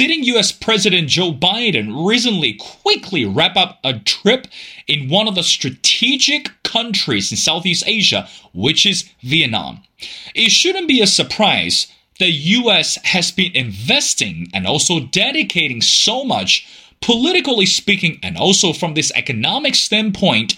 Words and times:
sitting 0.00 0.24
US 0.24 0.50
President 0.50 1.08
Joe 1.08 1.30
Biden 1.30 2.08
recently 2.08 2.54
quickly 2.54 3.26
wrapped 3.26 3.58
up 3.58 3.80
a 3.84 3.98
trip 3.98 4.46
in 4.86 5.10
one 5.10 5.28
of 5.28 5.34
the 5.34 5.42
strategic 5.42 6.50
countries 6.62 7.30
in 7.30 7.36
Southeast 7.36 7.84
Asia, 7.86 8.26
which 8.54 8.86
is 8.86 9.10
Vietnam. 9.22 9.82
It 10.34 10.52
shouldn't 10.52 10.88
be 10.88 11.02
a 11.02 11.06
surprise 11.06 11.86
the 12.18 12.30
US 12.30 12.96
has 13.04 13.30
been 13.30 13.54
investing 13.54 14.48
and 14.54 14.66
also 14.66 15.00
dedicating 15.00 15.82
so 15.82 16.24
much, 16.24 16.66
politically 17.02 17.66
speaking, 17.66 18.18
and 18.22 18.38
also 18.38 18.72
from 18.72 18.94
this 18.94 19.12
economic 19.14 19.74
standpoint, 19.74 20.56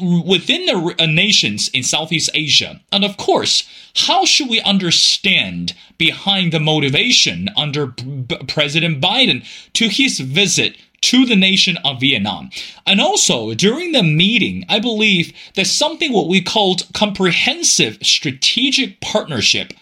within 0.00 0.66
the 0.66 0.94
uh, 0.98 1.06
nations 1.06 1.68
in 1.68 1.82
Southeast 1.82 2.30
Asia. 2.34 2.80
And 2.92 3.04
of 3.04 3.16
course, 3.16 3.68
how 3.94 4.24
should 4.24 4.48
we 4.48 4.60
understand 4.60 5.74
behind 5.98 6.52
the 6.52 6.60
motivation 6.60 7.48
under 7.56 7.86
B- 7.86 8.36
President 8.46 9.00
Biden 9.00 9.44
to 9.74 9.88
his 9.88 10.20
visit 10.20 10.76
to 11.02 11.26
the 11.26 11.36
nation 11.36 11.76
of 11.84 12.00
Vietnam. 12.00 12.50
And 12.86 13.00
also, 13.00 13.54
during 13.54 13.92
the 13.92 14.02
meeting, 14.02 14.64
I 14.68 14.80
believe 14.80 15.32
there's 15.54 15.70
something 15.70 16.12
what 16.12 16.28
we 16.28 16.40
called 16.40 16.86
comprehensive 16.94 17.98
strategic 18.02 19.00
partnership. 19.00 19.72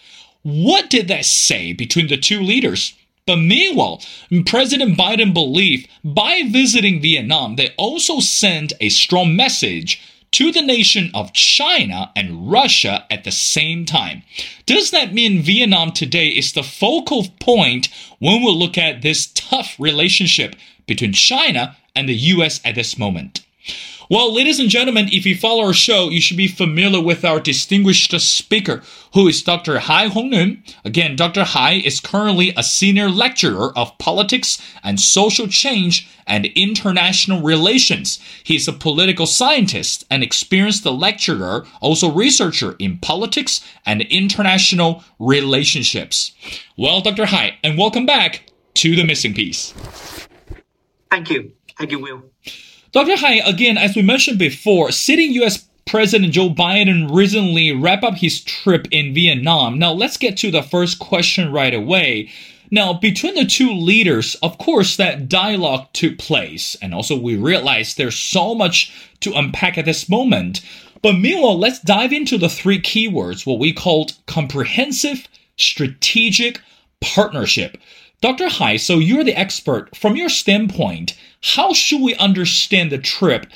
What 0.43 0.91
did 0.91 1.09
that 1.09 1.25
say 1.25 1.73
between 1.73 2.09
the 2.09 2.19
two 2.19 2.41
leaders? 2.41 2.95
But 3.27 3.37
meanwhile, 3.37 4.03
President 4.45 4.99
Biden 4.99 5.33
believed 5.33 5.89
by 6.05 6.43
visiting 6.47 7.01
Vietnam, 7.01 7.57
they 7.57 7.71
also 7.79 8.21
sent 8.21 8.75
a 8.81 8.91
strong 8.91 9.35
message 9.35 9.99
to 10.33 10.53
the 10.53 10.61
nation 10.61 11.11
of 11.15 11.33
China 11.33 12.11
and 12.15 12.51
Russia 12.51 13.07
at 13.11 13.25
the 13.25 13.31
same 13.31 13.87
time. 13.87 14.25
Does 14.67 14.91
that 14.91 15.15
mean 15.15 15.41
Vietnam 15.41 15.93
today 15.93 16.29
is 16.29 16.53
the 16.53 16.63
focal 16.63 17.27
point 17.41 17.89
when 18.19 18.43
we 18.43 18.51
look 18.51 18.77
at 18.77 19.01
this 19.01 19.29
tough 19.35 19.75
relationship 19.79 20.55
between 20.87 21.13
China 21.15 21.77
and 21.97 22.09
the 22.09 22.17
US 22.35 22.61
at 22.63 22.75
this 22.75 22.99
moment? 22.99 23.43
Well, 24.15 24.33
ladies 24.33 24.61
and 24.61 24.71
gentlemen, 24.71 25.09
if 25.11 25.27
you 25.27 25.35
follow 25.35 25.65
our 25.65 25.73
show, 25.73 26.09
you 26.09 26.21
should 26.21 26.37
be 26.37 26.47
familiar 26.47 27.03
with 27.03 27.25
our 27.25 27.41
distinguished 27.41 28.13
speaker, 28.21 28.81
who 29.13 29.27
is 29.27 29.43
Dr. 29.43 29.81
Hai 29.81 30.07
Hong 30.07 30.63
Again, 30.85 31.17
Dr. 31.17 31.43
Hai 31.43 31.73
is 31.85 31.99
currently 31.99 32.55
a 32.57 32.63
senior 32.63 33.09
lecturer 33.09 33.77
of 33.77 33.99
politics 33.99 34.63
and 34.85 35.01
social 35.01 35.49
change 35.49 36.09
and 36.29 36.47
international 36.55 37.43
relations. 37.43 38.21
He 38.45 38.55
is 38.55 38.69
a 38.69 38.73
political 38.73 39.27
scientist 39.27 40.05
and 40.09 40.23
experienced 40.23 40.85
lecturer, 40.87 41.67
also 41.81 42.09
researcher 42.09 42.77
in 42.79 42.99
politics 42.99 43.63
and 43.85 44.03
international 44.03 45.03
relationships. 45.19 46.31
Well, 46.79 47.01
Dr. 47.01 47.27
Hai, 47.27 47.59
and 47.65 47.77
welcome 47.77 48.07
back 48.07 48.49
to 48.75 48.95
the 48.95 49.03
missing 49.03 49.35
piece. 49.35 49.75
Thank 51.11 51.31
you. 51.31 51.51
Thank 51.77 51.91
you, 51.91 51.99
Will. 51.99 52.23
Dr. 52.95 53.17
Hai, 53.17 53.41
again, 53.45 53.77
as 53.77 53.97
we 53.97 54.03
mentioned 54.03 54.39
before, 54.39 54.93
sitting 54.93 55.33
U.S. 55.33 55.67
President 55.85 56.33
Joe 56.33 56.49
Biden 56.49 57.13
recently 57.13 57.73
wrapped 57.73 58.05
up 58.05 58.15
his 58.15 58.41
trip 58.41 58.87
in 58.93 59.13
Vietnam. 59.13 59.81
Now, 59.81 59.91
let's 59.91 60.17
get 60.17 60.37
to 60.37 60.53
the 60.53 60.63
first 60.63 61.01
question 61.01 61.51
right 61.51 61.75
away. 61.75 62.31
Now, 62.71 62.93
between 62.93 63.35
the 63.35 63.47
two 63.47 63.73
leaders, 63.73 64.37
of 64.45 64.59
course, 64.59 64.97
that 64.97 65.29
dialogue 65.29 65.89
took 65.93 66.19
place, 66.19 66.77
and 66.81 66.95
also 66.95 67.19
we 67.19 67.35
realize 67.35 67.97
there's 67.97 68.17
so 68.17 68.55
much 68.55 68.93
to 69.23 69.35
unpack 69.35 69.77
at 69.77 69.87
this 69.87 70.09
moment. 70.09 70.61
But 71.03 71.15
meanwhile, 71.15 71.59
let's 71.59 71.81
dive 71.81 72.13
into 72.13 72.39
the 72.39 72.49
three 72.49 72.81
keywords, 72.81 73.45
what 73.45 73.59
we 73.59 73.73
called 73.73 74.13
comprehensive, 74.27 75.27
strategic, 75.57 76.61
partnership. 77.01 77.77
Dr. 78.25 78.49
Hai, 78.49 78.79
so 78.79 79.01
you're 79.01 79.23
the 79.23 79.39
expert. 79.39 79.95
From 79.95 80.17
your 80.17 80.31
standpoint, 80.31 81.15
how 81.43 81.75
should 81.75 82.01
we 82.01 82.15
understand 82.15 82.91
the 82.91 82.97
trip 82.97 83.47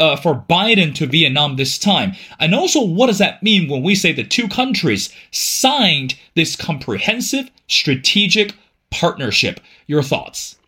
uh, 0.00 0.16
for 0.16 0.44
Biden 0.50 0.92
to 0.96 1.06
Vietnam 1.06 1.54
this 1.54 1.78
time? 1.78 2.14
And 2.40 2.52
also, 2.52 2.82
what 2.82 3.06
does 3.06 3.18
that 3.18 3.40
mean 3.40 3.70
when 3.70 3.84
we 3.84 3.94
say 3.94 4.10
the 4.10 4.24
two 4.24 4.48
countries 4.48 5.14
signed 5.30 6.16
this 6.34 6.56
comprehensive 6.56 7.52
strategic 7.68 8.56
partnership? 8.90 9.60
Your 9.86 10.02
thoughts? 10.02 10.58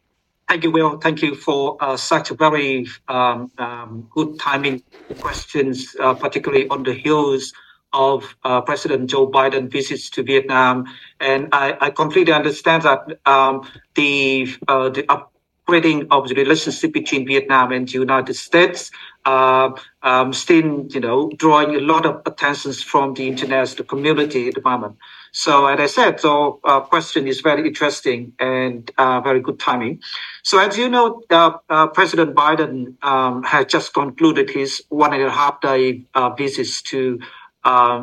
Thank 0.49 0.63
you, 0.63 0.71
Will. 0.71 0.97
Thank 0.99 1.21
you 1.21 1.35
for 1.35 1.77
uh, 1.81 1.97
such 1.97 2.31
a 2.31 2.35
very 2.35 2.87
um, 3.09 3.51
um, 3.59 4.09
good 4.15 4.39
timing 4.39 4.85
questions, 5.19 5.97
uh, 5.99 6.15
particularly 6.15 6.69
on 6.69 6.85
the 6.85 6.95
heels 6.95 7.53
of 7.93 8.37
uh, 8.45 8.61
President 8.61 9.09
Joe 9.11 9.31
Biden 9.31 9.71
visits 9.71 10.11
to 10.11 10.23
Vietnam. 10.23 10.87
And 11.21 11.49
I, 11.53 11.77
I 11.81 11.91
completely 11.91 12.33
understand 12.33 12.83
that 12.83 13.19
um, 13.27 13.69
the 13.95 14.49
uh, 14.67 14.89
the 14.91 15.05
upgrading 15.05 16.09
of 16.11 16.29
the 16.29 16.35
relationship 16.35 16.93
between 16.93 17.27
Vietnam 17.27 17.73
and 17.73 17.89
the 17.89 17.93
United 17.93 18.35
States, 18.35 18.91
uh, 19.25 19.71
um, 20.03 20.33
still, 20.33 20.87
you 20.89 21.01
know, 21.01 21.31
drawing 21.37 21.75
a 21.75 21.81
lot 21.81 22.07
of 22.07 22.23
attention 22.25 22.73
from 22.73 23.15
the 23.15 23.29
international 23.29 23.85
community 23.85 24.49
at 24.49 24.55
the 24.55 24.63
moment. 24.63 24.97
So, 25.33 25.67
as 25.67 25.79
I 25.79 25.87
said, 25.87 26.19
the 26.21 26.59
uh, 26.65 26.81
question 26.81 27.27
is 27.27 27.43
very 27.43 27.67
interesting 27.69 28.33
and 28.39 28.91
uh, 28.97 29.21
very 29.21 29.41
good 29.41 29.59
timing. 29.59 30.01
So, 30.43 30.59
as 30.59 30.79
you 30.79 30.89
know, 30.89 31.23
uh, 31.29 31.53
uh, 31.69 31.89
President 31.89 32.35
Biden 32.35 33.03
um, 33.05 33.43
has 33.43 33.67
just 33.67 33.93
concluded 33.93 34.49
his 34.49 34.83
one 34.89 35.13
and 35.13 35.23
a 35.23 35.31
half 35.31 35.61
day 35.61 36.07
uh, 36.15 36.31
visits 36.31 36.81
to 36.83 37.21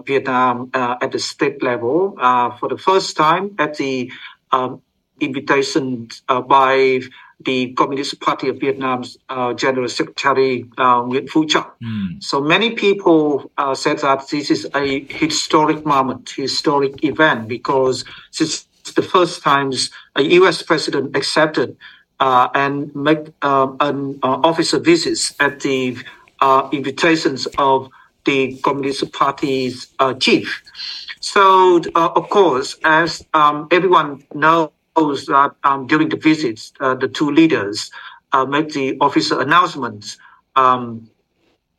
Vietnam 0.06 0.70
at 0.74 1.12
the 1.12 1.20
state 1.20 1.64
level 1.64 2.16
for 2.60 2.70
the 2.70 2.78
first 2.78 3.18
time 3.18 3.56
at 3.60 3.78
the 3.78 4.12
um, 4.52 4.82
invitation 5.20 6.10
by 6.28 7.02
the 7.42 7.74
Communist 7.74 8.20
Party 8.22 8.48
of 8.50 8.60
Vietnam's 8.60 9.18
uh, 9.30 9.54
General 9.54 9.90
Secretary 9.90 10.66
uh, 10.78 11.02
Nguyen 11.02 11.28
Phu 11.28 11.48
Trọng. 11.48 11.70
Mm. 11.84 12.24
So 12.24 12.40
many 12.42 12.72
people 12.72 13.52
uh, 13.58 13.76
said 13.76 14.00
that 14.00 14.28
this 14.30 14.50
is 14.50 14.68
a 14.74 15.04
historic 15.06 15.86
moment, 15.86 16.30
historic 16.30 17.04
event, 17.04 17.48
because 17.48 18.06
this 18.38 18.66
is 18.86 18.94
the 18.94 19.02
first 19.02 19.42
time 19.42 19.72
a 20.16 20.22
U.S. 20.40 20.62
president 20.62 21.16
accepted 21.16 21.76
uh, 22.20 22.48
and 22.56 22.96
make 22.96 23.28
um, 23.44 23.78
an 23.80 24.20
uh, 24.24 24.40
officer 24.44 24.80
visits 24.80 25.34
at 25.40 25.60
the 25.60 25.98
uh, 26.40 26.70
invitations 26.72 27.48
of 27.58 27.90
the 28.26 28.58
Communist 28.64 29.12
Party's 29.14 29.94
chief. 30.20 30.64
So, 31.20 31.82
of 31.96 32.30
course, 32.30 32.78
as 32.84 33.26
um, 33.34 33.68
everyone 33.72 34.24
knows, 34.34 34.72
that 35.28 35.52
um, 35.64 35.88
during 35.88 36.10
the 36.10 36.16
visits, 36.16 36.72
uh, 36.80 36.96
the 36.96 37.08
two 37.08 37.30
leaders 37.30 37.92
uh, 38.32 38.46
made 38.46 38.72
the 38.72 38.98
official 39.02 39.40
announcements 39.40 40.18
um, 40.56 41.10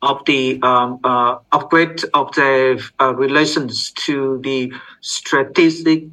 of 0.01 0.23
the 0.25 0.59
um, 0.61 0.99
uh, 1.03 1.37
upgrade 1.51 2.01
of 2.13 2.33
their 2.35 2.77
uh, 2.99 3.13
relations 3.15 3.91
to 3.91 4.39
the 4.43 4.71
strategic, 5.01 6.05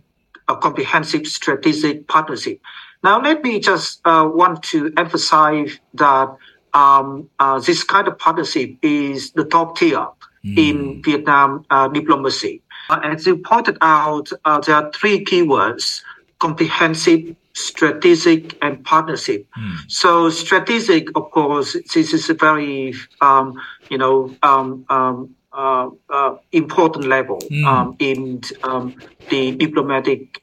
uh, 0.49 0.57
comprehensive 0.57 1.27
strategic 1.27 2.07
partnership. 2.09 2.61
Now, 3.03 3.21
let 3.21 3.43
me 3.45 3.61
just 3.61 4.01
uh, 4.07 4.29
want 4.33 4.63
to 4.65 4.93
emphasize 4.97 5.79
that 5.95 6.35
um, 6.75 7.29
this 7.65 7.85
kind 7.85 8.09
of 8.09 8.19
partnership 8.19 8.77
is 8.83 9.33
the 9.33 9.45
top 9.45 9.79
tier 9.79 10.07
mm. 10.45 10.59
in 10.59 11.03
Vietnam 11.03 11.65
diplomacy. 11.93 12.61
as 12.91 13.27
you 13.27 13.37
pointed 13.39 13.79
out, 13.81 14.31
there 14.67 14.77
are 14.77 14.93
three 14.93 15.25
keywords 15.25 16.03
comprehensive, 16.45 17.35
strategic, 17.55 18.59
and 18.63 18.85
partnership. 18.85 19.47
Mm. 19.59 19.77
So 19.89 20.29
strategic, 20.29 21.17
of 21.17 21.31
course, 21.31 21.77
this 21.95 22.13
is 22.13 22.29
a 22.29 22.35
very, 22.35 22.95
um, 23.21 23.61
you 23.91 23.99
know, 23.99 24.35
um, 24.43 24.85
um, 24.91 25.35
uh, 25.53 25.89
uh, 26.11 26.37
important 26.53 27.07
level 27.07 27.39
mm. 27.51 27.97
in 28.01 28.43
um, 28.65 28.97
the 29.31 29.53
diplomatic 29.53 30.41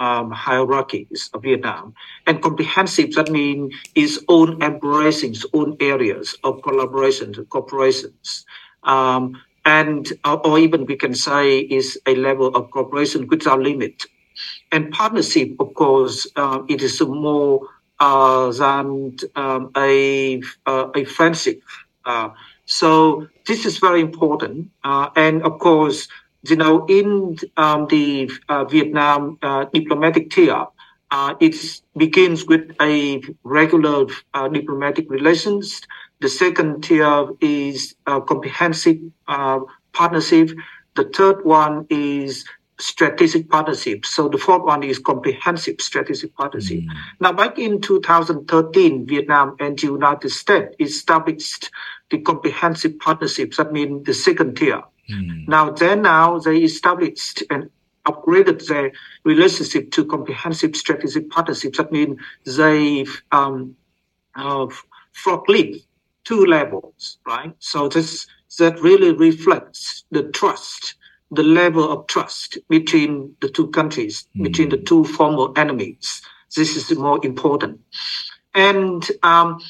um, 0.00 0.32
hierarchies 0.32 1.30
of 1.34 1.42
Vietnam. 1.42 1.94
And 2.26 2.42
comprehensive, 2.42 3.12
that 3.14 3.30
means 3.30 3.74
its 3.94 4.18
own 4.28 4.60
embracing 4.62 5.32
its 5.32 5.46
own 5.52 5.76
areas 5.80 6.36
of 6.42 6.62
collaboration, 6.62 7.32
cooperations. 7.34 8.44
Um, 8.82 9.40
and 9.64 10.10
or 10.24 10.58
even 10.58 10.86
we 10.86 10.96
can 10.96 11.14
say 11.14 11.58
is 11.58 12.00
a 12.06 12.16
level 12.16 12.48
of 12.56 12.70
cooperation 12.72 13.28
without 13.28 13.60
limit 13.60 14.06
and 14.72 14.90
partnership, 14.90 15.56
of 15.60 15.74
course, 15.74 16.26
uh, 16.36 16.62
it 16.68 16.82
is 16.82 17.00
more 17.00 17.60
uh, 17.98 18.50
than 18.52 19.16
um, 19.36 19.70
a 19.76 20.40
uh, 20.66 20.88
a 20.94 21.04
friendship. 21.04 21.62
Uh, 22.04 22.30
so 22.64 23.26
this 23.46 23.66
is 23.66 23.78
very 23.78 24.00
important. 24.00 24.70
Uh, 24.84 25.10
and 25.16 25.42
of 25.42 25.58
course, 25.58 26.08
you 26.42 26.56
know, 26.56 26.86
in 26.86 27.36
um, 27.56 27.86
the 27.88 28.30
uh, 28.48 28.64
Vietnam 28.64 29.38
diplomatic 29.72 30.30
tier, 30.30 30.66
it 31.40 31.82
begins 31.96 32.46
with 32.46 32.74
a 32.80 33.22
regular 33.44 34.06
diplomatic 34.52 35.10
relations. 35.10 35.80
The 36.20 36.28
second 36.28 36.82
tier 36.82 37.28
is 37.40 37.94
comprehensive 38.06 38.98
partnership. 39.92 40.50
The 40.96 41.04
third 41.04 41.44
one 41.44 41.86
is 41.90 42.44
strategic 42.80 43.48
partnership. 43.50 44.06
So 44.06 44.28
the 44.28 44.38
fourth 44.38 44.64
one 44.64 44.82
is 44.82 44.98
comprehensive 44.98 45.76
strategic 45.80 46.34
partnership. 46.34 46.80
Mm. 46.80 46.96
Now, 47.20 47.32
back 47.32 47.58
in 47.58 47.80
2013, 47.80 49.06
Vietnam 49.06 49.56
and 49.60 49.78
the 49.78 49.86
United 49.86 50.30
States 50.30 50.74
established 50.80 51.70
the 52.10 52.18
comprehensive 52.18 52.98
partnerships. 52.98 53.58
That 53.58 53.72
means 53.72 54.04
the 54.06 54.14
second 54.14 54.56
tier. 54.56 54.82
Mm. 55.10 55.48
Now, 55.48 55.70
then 55.70 56.02
now 56.02 56.38
they 56.38 56.58
established 56.58 57.42
and 57.50 57.70
upgraded 58.06 58.66
their 58.66 58.92
relationship 59.24 59.90
to 59.92 60.04
comprehensive 60.04 60.74
strategic 60.76 61.30
partnerships. 61.30 61.78
That 61.78 61.92
means 61.92 62.18
they 62.46 63.06
um, 63.32 63.76
uh, 64.34 64.66
forklift 65.14 65.84
two 66.24 66.46
levels, 66.46 67.18
right? 67.26 67.54
So 67.58 67.88
this 67.88 68.26
that 68.58 68.80
really 68.80 69.12
reflects 69.12 70.04
the 70.10 70.24
trust 70.24 70.94
the 71.30 71.42
level 71.42 71.90
of 71.90 72.06
trust 72.06 72.58
between 72.68 73.34
the 73.40 73.48
two 73.48 73.68
countries, 73.68 74.26
mm. 74.36 74.42
between 74.42 74.68
the 74.68 74.76
two 74.76 75.04
former 75.04 75.56
enemies. 75.56 76.22
This 76.56 76.76
is 76.76 76.96
more 76.98 77.24
important. 77.24 77.80
And 78.54 79.06
um, 79.22 79.60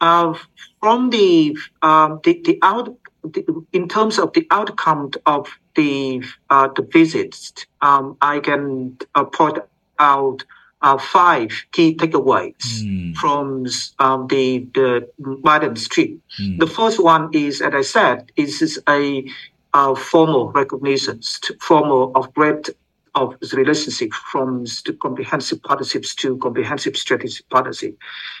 uh, 0.00 0.34
from 0.80 1.10
the, 1.10 1.56
uh, 1.80 2.16
the, 2.22 2.40
the 2.44 2.58
out, 2.62 2.94
the, 3.22 3.64
in 3.72 3.88
terms 3.88 4.18
of 4.18 4.32
the 4.32 4.46
outcome 4.50 5.10
of 5.26 5.48
the 5.74 6.22
uh, 6.50 6.68
the 6.74 6.82
visits, 6.82 7.66
um, 7.80 8.16
I 8.20 8.40
can 8.40 8.98
uh, 9.14 9.24
point 9.24 9.58
out 9.98 10.44
uh, 10.82 10.98
five 10.98 11.50
key 11.72 11.94
takeaways 11.94 12.82
mm. 12.82 13.14
from 13.16 13.66
um, 13.98 14.26
the 14.28 14.66
the 14.74 15.08
Biden 15.20 15.88
trip. 15.88 16.18
Mm. 16.40 16.58
The 16.58 16.66
first 16.66 17.02
one 17.02 17.30
is, 17.32 17.60
as 17.60 17.74
I 17.74 17.82
said, 17.82 18.32
is 18.36 18.80
a 18.88 19.24
uh, 19.74 19.94
formal 19.94 20.50
recognition, 20.52 21.20
formal 21.60 22.12
of 22.14 22.32
breadth 22.34 22.70
of 23.18 23.38
the 23.40 23.56
relationship 23.56 24.12
from 24.12 24.64
the 24.86 24.96
comprehensive 25.00 25.62
partnerships 25.62 26.14
to 26.14 26.36
comprehensive 26.38 26.96
strategic 26.96 27.48
partnership. 27.48 27.96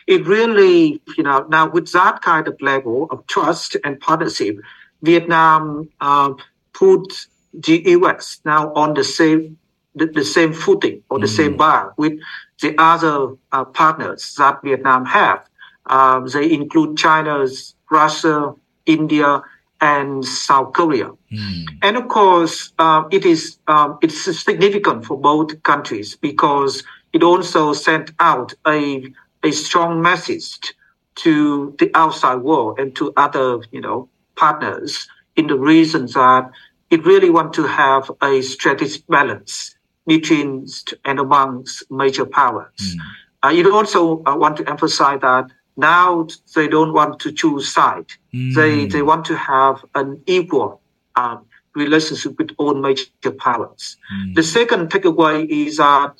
It 0.06 0.26
really, 0.26 1.02
you 1.16 1.24
know, 1.24 1.46
now 1.48 1.68
with 1.68 1.90
that 1.92 2.22
kind 2.22 2.46
of 2.46 2.56
level 2.60 3.08
of 3.10 3.26
trust 3.26 3.76
and 3.84 3.98
partnership, 4.00 4.56
Vietnam 5.02 5.88
uh, 6.00 6.32
put 6.72 7.26
the 7.52 7.82
US 7.96 8.40
now 8.44 8.72
on 8.74 8.94
the 8.94 9.04
same 9.04 9.58
the, 9.94 10.06
the 10.06 10.24
same 10.24 10.52
footing 10.52 11.02
or 11.10 11.18
the 11.18 11.26
mm. 11.26 11.36
same 11.36 11.56
bar 11.56 11.92
with 11.96 12.14
the 12.62 12.74
other 12.78 13.34
uh, 13.52 13.64
partners 13.64 14.34
that 14.38 14.60
Vietnam 14.62 15.04
have. 15.04 15.44
Um, 15.86 16.28
they 16.28 16.52
include 16.52 16.96
China's, 16.96 17.74
Russia, 17.90 18.54
India, 18.86 19.42
and 19.80 20.24
South 20.24 20.72
Korea. 20.72 21.10
Mm. 21.32 21.66
And 21.82 21.96
of 21.96 22.08
course, 22.08 22.72
uh, 22.78 23.04
it 23.10 23.24
is 23.24 23.58
um, 23.68 23.98
it's 24.02 24.20
significant 24.40 25.04
for 25.04 25.18
both 25.18 25.62
countries 25.62 26.16
because 26.16 26.82
it 27.12 27.22
also 27.22 27.72
sent 27.72 28.12
out 28.18 28.54
a 28.66 29.04
a 29.44 29.52
strong 29.52 30.02
message 30.02 30.74
to 31.16 31.74
the 31.78 31.90
outside 31.94 32.36
world 32.36 32.78
and 32.78 32.94
to 32.96 33.12
other 33.16 33.60
you 33.70 33.80
know 33.80 34.08
partners 34.36 35.08
in 35.36 35.46
the 35.46 35.56
region 35.56 36.06
that 36.06 36.50
it 36.90 37.04
really 37.04 37.30
want 37.30 37.52
to 37.52 37.64
have 37.66 38.10
a 38.22 38.40
strategic 38.42 39.06
balance 39.06 39.76
between 40.06 40.66
and 41.04 41.20
amongst 41.20 41.88
major 41.90 42.24
powers. 42.24 42.72
Mm. 42.80 42.98
Uh, 43.44 43.52
it 43.54 43.66
also 43.66 44.24
uh, 44.24 44.34
want 44.34 44.56
to 44.56 44.68
emphasize 44.68 45.20
that 45.20 45.46
now 45.78 46.26
they 46.56 46.66
don't 46.66 46.92
want 46.92 47.20
to 47.20 47.32
choose 47.32 47.72
side. 47.72 48.10
Mm. 48.34 48.54
They 48.54 48.86
they 48.86 49.02
want 49.02 49.24
to 49.26 49.36
have 49.36 49.84
an 49.94 50.20
equal 50.26 50.82
um, 51.14 51.46
relationship 51.74 52.36
with 52.36 52.50
all 52.58 52.74
major 52.74 53.32
powers. 53.38 53.96
Mm. 54.12 54.34
The 54.34 54.42
second 54.42 54.90
takeaway 54.90 55.48
is 55.48 55.76
that 55.76 56.10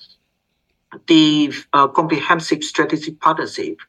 uh, 0.92 0.98
the 1.08 1.52
uh, 1.72 1.88
comprehensive 1.88 2.62
strategic 2.62 3.20
partnership 3.20 3.80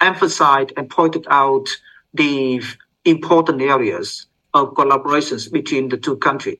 emphasized 0.00 0.72
and 0.76 0.88
pointed 0.88 1.26
out 1.28 1.68
the 2.14 2.62
important 3.04 3.60
areas 3.60 4.26
of 4.54 4.72
collaborations 4.74 5.52
between 5.52 5.90
the 5.90 5.98
two 5.98 6.16
countries. 6.16 6.58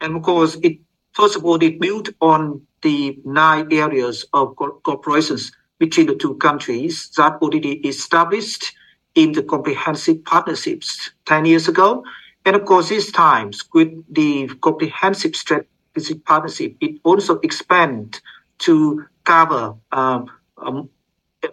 And 0.00 0.16
of 0.16 0.22
course, 0.22 0.56
it 0.62 0.78
first 1.12 1.36
of 1.36 1.44
all, 1.44 1.62
it 1.62 1.78
built 1.80 2.08
on 2.20 2.62
the 2.82 3.18
nine 3.24 3.68
areas 3.72 4.24
of 4.32 4.56
co- 4.56 4.80
cooperations 4.84 5.52
between 5.78 6.06
the 6.06 6.14
two 6.14 6.34
countries 6.36 7.10
that 7.16 7.34
already 7.40 7.74
established 7.86 8.72
in 9.14 9.32
the 9.32 9.42
comprehensive 9.42 10.24
partnerships 10.24 11.10
10 11.26 11.44
years 11.44 11.68
ago. 11.68 12.04
And 12.44 12.56
of 12.56 12.64
course, 12.64 12.88
these 12.88 13.10
times 13.12 13.64
with 13.74 13.88
the 14.12 14.48
comprehensive 14.60 15.34
strategic 15.36 16.24
partnership, 16.24 16.76
it 16.80 17.00
also 17.04 17.38
expand 17.40 18.20
to 18.58 19.04
cover 19.24 19.74
um, 19.92 20.30
um, 20.58 20.88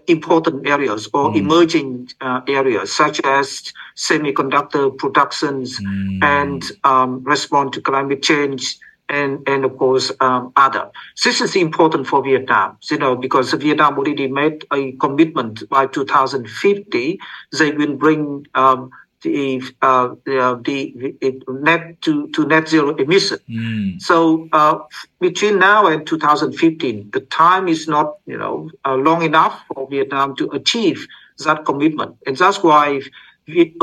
important 0.08 0.68
areas 0.68 1.08
or 1.14 1.32
mm. 1.32 1.38
emerging 1.38 2.10
uh, 2.22 2.42
areas 2.48 2.96
such 2.96 3.20
as 3.22 3.72
semiconductor 3.96 4.96
productions 4.98 5.80
mm. 5.80 6.24
and 6.24 6.72
um, 6.84 7.24
respond 7.24 7.74
to 7.74 7.82
climate 7.82 8.24
change 8.24 8.80
and, 9.10 9.48
and 9.48 9.66
of 9.66 9.78
course 9.78 10.12
um, 10.20 10.52
other. 10.56 10.90
This 11.24 11.42
is 11.42 11.56
important 11.56 12.08
for 12.08 12.24
Vietnam, 12.24 12.78
you 12.90 12.98
know, 12.98 13.16
because 13.16 13.54
Vietnam 13.54 13.98
already 13.98 14.28
made 14.28 14.66
a 14.74 14.92
commitment 14.94 15.68
by 15.70 15.88
2050 15.88 17.20
they 17.58 17.72
will 17.72 17.96
bring 17.96 18.46
um, 18.56 18.90
the, 19.22 19.62
uh, 19.82 20.16
the, 20.26 20.56
the, 20.64 21.42
net 21.50 22.02
to, 22.02 22.28
to 22.30 22.46
net 22.46 22.68
zero 22.70 22.96
emission. 22.96 23.40
Mm. 23.50 24.02
So 24.02 24.48
uh, 24.52 24.80
between 25.20 25.60
now 25.60 25.88
and 25.88 26.06
2015, 26.06 27.10
the 27.12 27.22
time 27.22 27.68
is 27.68 27.88
not 27.88 28.18
you 28.26 28.38
know 28.38 28.70
uh, 28.86 28.96
long 28.96 29.24
enough 29.24 29.64
for 29.74 29.88
Vietnam 29.90 30.36
to 30.38 30.50
achieve 30.52 31.08
that 31.40 31.66
commitment, 31.66 32.18
and 32.26 32.38
that's 32.38 32.62
why 32.64 33.02
Viet, 33.48 33.74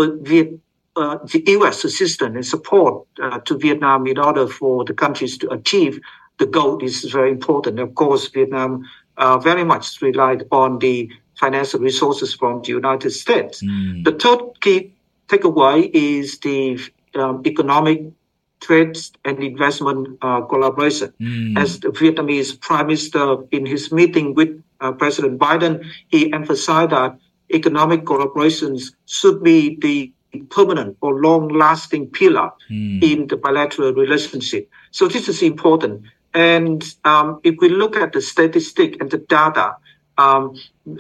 uh, 0.96 1.18
the 1.24 1.42
U.S. 1.46 1.84
assistance 1.84 2.34
and 2.34 2.46
support 2.46 3.06
uh, 3.22 3.38
to 3.40 3.58
Vietnam 3.58 4.06
in 4.06 4.18
order 4.18 4.46
for 4.46 4.84
the 4.84 4.94
countries 4.94 5.38
to 5.38 5.50
achieve 5.50 6.00
the 6.38 6.46
goal 6.46 6.82
is 6.82 7.04
very 7.04 7.30
important. 7.30 7.78
Of 7.78 7.94
course, 7.94 8.28
Vietnam 8.28 8.84
uh, 9.17 9.38
very 9.38 9.64
much 9.64 10.00
relied 10.02 10.44
on 10.50 10.78
the 10.78 11.10
financial 11.38 11.81
resources 11.81 12.34
from 12.34 12.62
the 12.62 12.69
United 12.69 13.10
States. 13.10 13.62
Mm. 13.62 14.05
The 14.05 14.12
third 14.12 14.60
key 14.60 14.93
takeaway 15.28 15.90
is 15.93 16.38
the 16.40 16.81
um, 17.14 17.43
economic 17.46 18.12
trade 18.60 18.96
and 19.24 19.43
investment 19.43 20.19
uh, 20.22 20.40
collaboration. 20.43 21.12
Mm. 21.20 21.58
As 21.58 21.81
the 21.81 21.88
Vietnamese 21.88 22.60
Prime 22.60 22.86
Minister 22.86 23.36
in 23.50 23.67
his 23.67 23.93
meeting 23.93 24.34
with 24.34 24.62
uh, 24.81 24.93
President 24.93 25.38
Biden, 25.38 25.84
he 26.08 26.32
emphasized 26.32 26.90
that 26.90 27.19
economic 27.52 28.05
collaborations 28.05 28.94
should 29.06 29.43
be 29.43 29.76
the 29.76 30.12
permanent 30.51 30.96
or 31.01 31.20
long 31.20 31.48
lasting 31.48 32.08
pillar 32.08 32.51
mm. 32.70 33.03
in 33.03 33.27
the 33.27 33.36
bilateral 33.36 33.93
relationship. 33.93 34.70
So 34.91 35.08
this 35.08 35.29
is 35.29 35.43
important. 35.43 36.03
And 36.34 36.82
um, 37.05 37.41
if 37.44 37.56
we 37.60 37.69
look 37.69 37.96
at 37.96 38.12
the 38.12 38.22
statistic 38.22 39.01
and 39.01 39.10
the 39.10 39.19
data 39.19 39.77
um, 40.19 40.56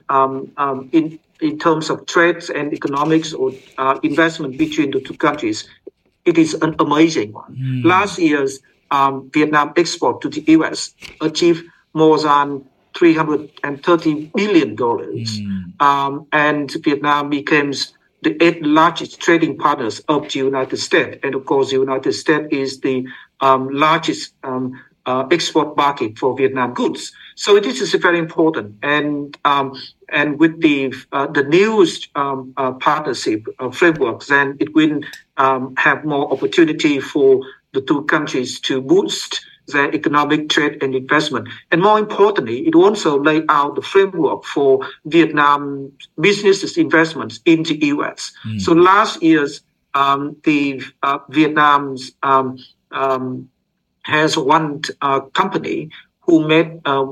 um, 0.08 0.50
um 0.56 0.88
in, 0.92 1.18
in 1.40 1.58
terms 1.58 1.90
of 1.90 2.06
trades 2.06 2.48
and 2.50 2.72
economics 2.72 3.32
or 3.32 3.52
uh, 3.78 3.98
investment 4.02 4.56
between 4.58 4.90
the 4.90 5.00
two 5.00 5.14
countries, 5.14 5.68
it 6.24 6.38
is 6.38 6.54
an 6.54 6.74
amazing 6.78 7.32
one. 7.32 7.54
Mm. 7.56 7.84
Last 7.84 8.18
year's 8.18 8.60
um, 8.90 9.30
Vietnam 9.32 9.72
export 9.76 10.20
to 10.22 10.28
the 10.28 10.44
US 10.52 10.94
achieved 11.20 11.64
more 11.94 12.18
than 12.18 12.64
330 12.94 14.30
billion 14.34 14.74
dollars, 14.74 15.40
mm. 15.40 15.80
um, 15.80 16.26
and 16.32 16.70
Vietnam 16.84 17.30
becomes 17.30 17.94
the 18.22 18.42
eight 18.42 18.64
largest 18.64 19.20
trading 19.20 19.58
partners 19.58 20.00
of 20.08 20.30
the 20.32 20.38
United 20.38 20.76
States. 20.76 21.18
And 21.22 21.34
of 21.34 21.44
course, 21.44 21.70
the 21.70 21.76
United 21.76 22.12
States 22.12 22.46
is 22.50 22.80
the 22.80 23.06
um, 23.40 23.68
largest 23.70 24.34
um, 24.44 24.80
uh, 25.06 25.26
export 25.30 25.76
market 25.76 26.16
for 26.18 26.36
Vietnam 26.36 26.74
goods. 26.74 27.12
So 27.34 27.58
this 27.58 27.80
is 27.80 27.92
very 27.94 28.18
important. 28.18 28.76
And 28.82 29.36
um, 29.44 29.76
and 30.08 30.38
with 30.38 30.60
the 30.60 30.94
uh, 31.12 31.26
the 31.26 31.42
new 31.42 31.86
um, 32.14 32.52
uh, 32.56 32.72
partnership 32.72 33.44
uh, 33.58 33.70
framework, 33.70 34.24
then 34.26 34.56
it 34.60 34.74
will 34.74 35.00
um, 35.36 35.74
have 35.76 36.04
more 36.04 36.32
opportunity 36.32 37.00
for 37.00 37.40
the 37.72 37.80
two 37.80 38.04
countries 38.04 38.60
to 38.60 38.80
boost 38.80 39.44
their 39.68 39.94
economic 39.94 40.48
trade 40.48 40.82
and 40.82 40.94
investment. 40.94 41.48
And 41.70 41.80
more 41.80 41.98
importantly, 41.98 42.66
it 42.66 42.74
also 42.74 43.20
laid 43.20 43.44
out 43.48 43.76
the 43.76 43.82
framework 43.82 44.44
for 44.44 44.86
Vietnam 45.04 45.92
businesses 46.20 46.76
investments 46.76 47.40
in 47.44 47.62
the 47.62 47.76
U.S. 47.86 48.32
Mm. 48.44 48.60
So 48.60 48.72
last 48.72 49.22
year's 49.22 49.62
um, 49.94 50.36
the 50.44 50.82
uh, 51.02 51.18
Vietnam's 51.28 52.12
um, 52.22 52.58
um, 52.90 53.48
has 54.02 54.36
one 54.36 54.82
uh, 55.00 55.20
company 55.20 55.90
who 56.20 56.46
made 56.46 56.80
uh, 56.84 57.06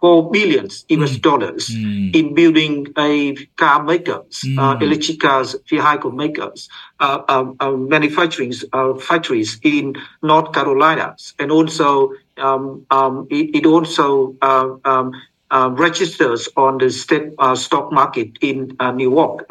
four 0.00 0.30
billions 0.30 0.84
US 0.88 1.16
mm. 1.16 1.22
dollars 1.22 1.68
mm. 1.68 2.14
in 2.14 2.34
building 2.34 2.86
a 2.98 3.34
car 3.56 3.82
makers, 3.82 4.42
mm. 4.44 4.58
uh, 4.58 4.78
electric 4.78 5.20
cars, 5.20 5.56
vehicle 5.68 6.12
makers, 6.12 6.68
uh, 7.00 7.22
um, 7.28 7.56
uh, 7.60 7.72
manufacturing 7.72 8.52
factories 9.00 9.58
in 9.62 9.94
North 10.22 10.52
Carolina, 10.52 11.16
and 11.38 11.50
also 11.50 12.12
um, 12.36 12.84
um, 12.90 13.26
it, 13.30 13.56
it, 13.56 13.66
also 13.66 14.36
um, 14.42 15.12
uh, 15.50 15.70
registers 15.72 16.48
on 16.56 16.78
the 16.78 16.90
state 16.90 17.32
uh, 17.38 17.54
stock 17.54 17.92
market 17.92 18.30
in 18.40 18.76
uh, 18.80 18.92
New 18.92 19.10
York 19.10 19.46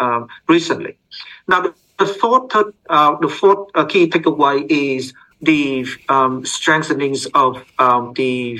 recently. 0.47 0.97
Now, 1.47 1.61
the, 1.61 1.73
the 1.97 2.05
fourth, 2.05 2.49
the 2.49 3.35
fourth 3.39 3.89
key 3.89 4.09
takeaway 4.09 4.65
is 4.69 5.13
the 5.45 5.85
um, 6.09 6.45
strengthenings 6.45 7.25
of 7.27 7.63
um, 7.79 8.13
the 8.15 8.59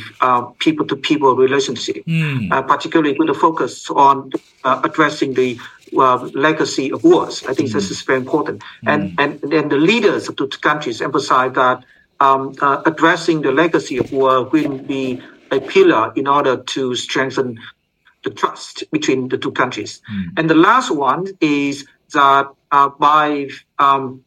people 0.60 0.86
to 0.88 0.96
people 0.96 1.36
relationship, 1.36 2.06
mm. 2.06 2.52
uh, 2.52 2.62
particularly 2.62 3.16
with 3.18 3.30
a 3.30 3.34
focus 3.34 3.90
on 3.90 4.32
uh, 4.64 4.82
addressing 4.84 5.34
the 5.34 5.60
uh, 5.98 6.18
legacy 6.34 6.92
of 6.92 7.04
wars. 7.04 7.44
I 7.46 7.54
think 7.54 7.70
mm. 7.70 7.74
this 7.74 7.92
is 7.92 8.02
very 8.02 8.20
important. 8.20 8.62
Mm. 8.84 8.92
And, 8.92 9.20
and, 9.20 9.54
and 9.54 9.72
the 9.72 9.78
leaders 9.78 10.30
of 10.30 10.36
the 10.36 10.48
two 10.48 10.60
countries 10.60 11.02
emphasize 11.02 11.54
that 11.54 11.84
um, 12.20 12.56
addressing 12.86 13.42
the 13.42 13.52
legacy 13.52 13.98
of 13.98 14.12
war 14.12 14.44
will 14.44 14.78
be 14.78 15.22
a 15.52 15.60
pillar 15.60 16.14
in 16.16 16.28
order 16.28 16.58
to 16.58 16.96
strengthen 16.96 17.60
the 18.24 18.30
trust 18.32 18.84
between 18.92 19.30
the 19.30 19.38
two 19.38 19.52
countries. 19.52 20.02
Mm. 20.12 20.40
And 20.40 20.50
the 20.50 20.56
last 20.56 20.90
one 20.92 21.28
is 21.42 21.86
that 22.14 22.48
uh, 22.72 22.90
by 22.90 23.50
um, 23.80 24.25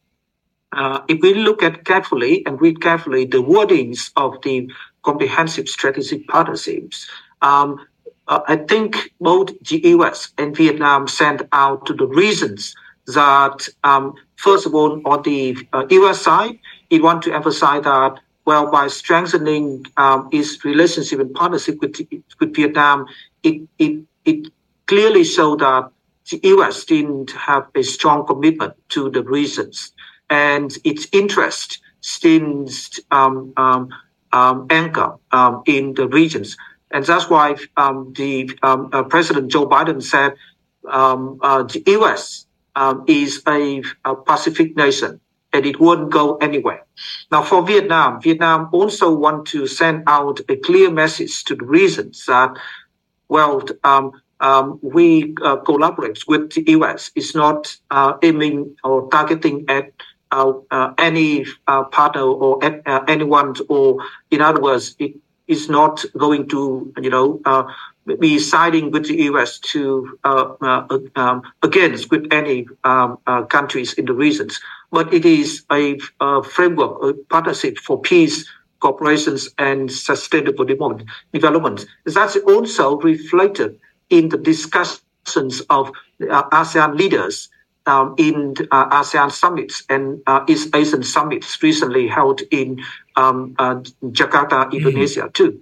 uh, 0.73 1.01
if 1.09 1.21
we 1.23 1.35
look 1.35 1.63
at 1.63 1.85
carefully 1.85 2.45
and 2.47 2.61
read 2.61 2.81
carefully 2.83 3.25
the 3.25 3.43
wordings 3.43 4.11
of 4.17 4.41
the 4.43 4.71
comprehensive 5.03 5.69
strategic 5.69 6.27
partnerships, 6.29 7.09
um, 7.43 7.87
uh, 8.29 8.41
I 8.47 8.57
think 8.57 9.13
both 9.21 9.51
the 9.69 9.81
US 9.97 10.33
and 10.37 10.55
Vietnam 10.57 11.09
sent 11.09 11.43
out 11.53 11.87
to 11.87 11.95
the 11.95 12.07
reasons 12.07 12.75
that, 13.07 13.69
um, 13.85 14.15
first 14.37 14.67
of 14.67 14.75
all, 14.75 15.01
on 15.07 15.23
the 15.23 15.57
US 15.73 16.19
uh, 16.21 16.23
side, 16.23 16.59
it 16.91 17.03
want 17.03 17.23
to 17.23 17.33
emphasize 17.33 17.85
that 17.85 18.21
well, 18.49 18.71
by 18.71 18.87
strengthening 18.89 19.85
um, 19.99 20.27
its 20.33 20.65
relationship 20.65 21.21
and 21.21 21.35
partnership 21.35 21.77
with, 21.83 22.01
with 22.41 22.57
Vietnam, 22.57 23.05
it, 23.43 23.69
it, 23.79 24.03
it 24.25 24.51
clearly 24.87 25.23
showed 25.23 25.59
that 25.61 25.91
the 26.31 26.41
U.S. 26.45 26.87
didn't 26.87 27.31
have 27.33 27.67
a 27.75 27.83
strong 27.83 28.27
commitment 28.27 28.73
to 28.89 29.11
the 29.11 29.23
regions, 29.23 29.93
and 30.31 30.73
its 30.85 31.07
interest 31.13 31.81
didn't 32.21 32.99
um, 33.11 33.53
um, 33.57 33.89
um, 34.33 34.67
anchor 34.71 35.17
um, 35.33 35.63
in 35.67 35.95
the 35.95 36.09
regions. 36.09 36.57
And 36.91 37.05
that's 37.05 37.29
why 37.29 37.57
um, 37.77 38.13
the 38.17 38.51
um, 38.63 38.91
uh, 38.93 39.03
President 39.05 39.51
Joe 39.51 39.67
Biden 39.67 40.03
said 40.03 40.35
uh, 40.89 41.63
the 41.65 41.83
U.S. 41.87 42.47
is 43.07 43.43
a, 43.47 43.83
a 44.05 44.17
Pacific 44.17 44.77
nation 44.77 45.21
and 45.53 45.67
it 45.67 45.81
wouldn't 45.81 46.11
go 46.11 46.37
anywhere. 46.37 46.85
Now, 47.31 47.43
for 47.43 47.65
Vietnam, 47.67 48.21
Vietnam 48.21 48.69
also 48.73 49.13
want 49.15 49.47
to 49.49 49.67
send 49.67 50.05
out 50.07 50.41
a 50.49 50.57
clear 50.57 50.91
message 50.91 51.45
to 51.45 51.55
the 51.55 51.65
regions 51.65 52.25
that, 52.27 52.57
well, 53.29 53.63
um, 53.85 54.13
um, 54.41 54.79
we 54.83 55.35
uh, 55.43 55.57
collaborate 55.57 56.27
with 56.29 56.53
the 56.53 56.65
U.S. 56.69 57.11
It's 57.15 57.35
not 57.35 57.77
uh, 57.91 58.15
aiming 58.23 58.77
or 58.85 59.09
targeting 59.11 59.65
at 59.69 59.91
any 60.99 61.47
uh, 61.67 61.85
partner 61.85 62.23
or 62.23 62.65
uh, 62.65 63.05
anyone, 63.09 63.55
or 63.69 63.99
in 64.31 64.41
other 64.41 64.61
words, 64.61 64.95
it 64.99 65.15
is 65.47 65.69
not 65.69 66.05
going 66.17 66.49
to, 66.49 66.93
you 67.01 67.11
know, 67.11 67.41
be 68.19 68.39
siding 68.39 68.91
with 68.91 69.07
the 69.07 69.17
U.S. 69.25 69.59
to 69.59 70.19
um, 70.25 71.43
against 71.63 72.11
with 72.11 72.27
any 72.33 72.67
um, 72.85 73.19
countries 73.49 73.95
in 73.95 74.05
the 74.07 74.13
regions 74.13 74.61
but 74.91 75.13
it 75.13 75.25
is 75.25 75.65
a, 75.71 75.99
a 76.21 76.43
framework, 76.43 77.03
a 77.03 77.15
partnership 77.25 77.79
for 77.79 78.01
peace, 78.01 78.49
cooperations, 78.81 79.49
and 79.59 79.91
sustainable 79.91 80.65
development. 80.65 81.87
That's 82.05 82.37
also 82.37 82.99
reflected 83.01 83.79
in 84.11 84.29
the 84.29 84.39
discussions 84.39 85.61
of 85.69 85.91
uh, 86.31 86.49
ASEAN 86.51 86.97
leaders 86.97 87.49
um, 87.89 88.15
in 88.19 88.55
uh, 88.71 89.01
ASEAN 89.01 89.33
summits 89.33 89.83
and 89.89 90.21
uh, 90.27 90.45
East 90.47 90.75
Asian 90.77 91.03
summits 91.03 91.61
recently 91.63 92.07
held 92.07 92.43
in 92.51 92.81
um, 93.17 93.57
uh, 93.59 93.77
Jakarta, 94.05 94.67
mm-hmm. 94.67 94.77
Indonesia, 94.77 95.23
mm-hmm. 95.23 95.33
too. 95.33 95.61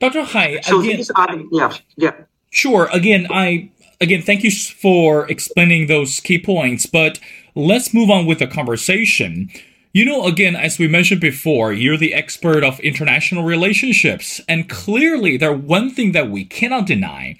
Dr. 0.00 0.22
Hai, 0.22 0.60
so 0.62 0.80
again, 0.80 1.02
are, 1.14 1.36
yeah, 1.50 1.74
yeah. 1.96 2.12
Sure. 2.50 2.88
Again, 2.92 3.26
I 3.30 3.70
again 4.00 4.22
thank 4.22 4.44
you 4.44 4.50
for 4.50 5.28
explaining 5.28 5.86
those 5.86 6.20
key 6.20 6.38
points, 6.38 6.86
but 6.86 7.18
let's 7.54 7.92
move 7.92 8.10
on 8.10 8.26
with 8.26 8.38
the 8.38 8.46
conversation. 8.46 9.50
You 9.92 10.04
know, 10.04 10.26
again, 10.26 10.54
as 10.54 10.78
we 10.78 10.86
mentioned 10.86 11.20
before, 11.20 11.72
you're 11.72 11.96
the 11.96 12.14
expert 12.14 12.62
of 12.62 12.78
international 12.80 13.42
relationships, 13.42 14.40
and 14.48 14.68
clearly, 14.68 15.36
the 15.36 15.52
one 15.52 15.90
thing 15.90 16.12
that 16.12 16.30
we 16.30 16.44
cannot 16.44 16.86
deny 16.86 17.36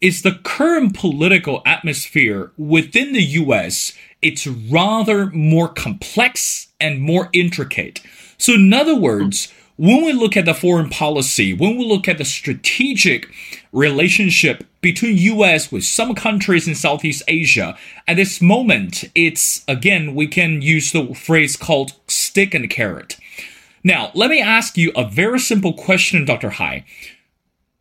is 0.00 0.22
the 0.22 0.38
current 0.42 0.94
political 0.94 1.62
atmosphere 1.66 2.52
within 2.56 3.12
the 3.12 3.22
US. 3.22 3.92
It's 4.22 4.46
rather 4.46 5.26
more 5.26 5.68
complex 5.68 6.68
and 6.80 7.00
more 7.00 7.28
intricate. 7.32 8.00
So, 8.38 8.54
in 8.54 8.72
other 8.72 8.96
words, 8.96 9.52
when 9.76 10.04
we 10.04 10.12
look 10.12 10.36
at 10.36 10.44
the 10.44 10.54
foreign 10.54 10.90
policy, 10.90 11.52
when 11.52 11.76
we 11.76 11.86
look 11.86 12.08
at 12.08 12.18
the 12.18 12.24
strategic 12.24 13.30
relationship 13.72 14.64
between 14.80 15.16
US 15.16 15.70
with 15.70 15.84
some 15.84 16.14
countries 16.14 16.66
in 16.66 16.74
Southeast 16.74 17.22
Asia, 17.28 17.76
at 18.08 18.16
this 18.16 18.40
moment, 18.40 19.04
it's 19.14 19.64
again, 19.68 20.14
we 20.14 20.26
can 20.26 20.62
use 20.62 20.92
the 20.92 21.14
phrase 21.14 21.56
called 21.56 21.92
stick 22.08 22.54
and 22.54 22.68
carrot. 22.70 23.16
Now, 23.82 24.10
let 24.14 24.30
me 24.30 24.40
ask 24.40 24.76
you 24.76 24.92
a 24.94 25.08
very 25.08 25.38
simple 25.38 25.72
question, 25.72 26.24
Dr. 26.24 26.50
Hai. 26.50 26.84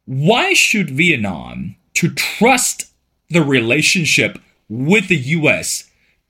Why 0.05 0.53
should 0.53 0.89
Vietnam 0.89 1.75
to 1.96 2.10
trust 2.13 2.91
the 3.29 3.41
relationship 3.41 4.39
with 4.67 5.08
the 5.08 5.17
US 5.17 5.89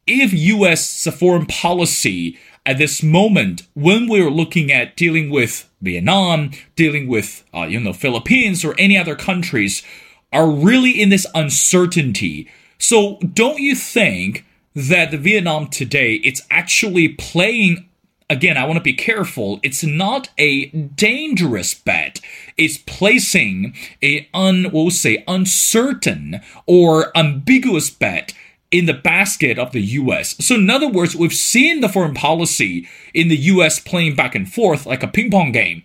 if 0.10 0.34
US 0.34 1.08
foreign 1.12 1.46
policy 1.46 2.38
at 2.66 2.78
this 2.78 3.02
moment 3.04 3.68
when 3.74 4.10
we're 4.10 4.32
looking 4.32 4.72
at 4.72 4.98
dealing 4.98 5.30
with 5.30 5.70
Vietnam, 5.82 6.52
dealing 6.76 7.08
with 7.08 7.44
uh, 7.54 7.64
you 7.64 7.80
know 7.80 7.94
Philippines 7.94 8.66
or 8.66 8.76
any 8.78 8.98
other 8.98 9.16
countries, 9.16 9.84
are 10.34 10.50
really 10.50 10.92
in 10.92 11.10
this 11.10 11.28
uncertainty. 11.36 12.50
So 12.78 13.18
don't 13.20 13.60
you 13.60 13.76
think 13.76 14.46
that 14.76 15.12
the 15.12 15.18
Vietnam 15.18 15.68
today 15.68 16.16
it's 16.16 16.42
actually 16.50 17.10
playing 17.10 17.89
again, 18.30 18.58
I 18.58 18.66
want 18.66 18.78
to 18.78 18.84
be 18.84 18.94
careful. 18.94 19.60
It's 19.64 19.84
not 19.84 20.30
a 20.38 20.68
dangerous 20.68 21.74
bet. 21.74 22.22
It's 22.58 22.78
placing 22.78 23.76
a 24.04 24.30
un, 24.34 24.70
we'll 24.72 24.92
say, 24.92 25.24
uncertain 25.28 26.42
or 26.66 27.16
ambiguous 27.18 27.90
bet 27.90 28.34
in 28.72 28.86
the 28.86 28.94
basket 28.94 29.58
of 29.58 29.72
the 29.72 29.82
US. 29.82 30.36
So, 30.46 30.56
in 30.56 30.70
other 30.70 30.88
words, 30.88 31.16
we've 31.16 31.34
seen 31.34 31.82
the 31.82 31.90
foreign 31.90 32.14
policy 32.14 32.88
in 33.14 33.28
the 33.28 33.38
US 33.38 33.80
playing 33.80 34.16
back 34.16 34.36
and 34.36 34.52
forth 34.52 34.86
like 34.86 35.04
a 35.04 35.08
ping 35.08 35.32
pong 35.32 35.52
game. 35.52 35.84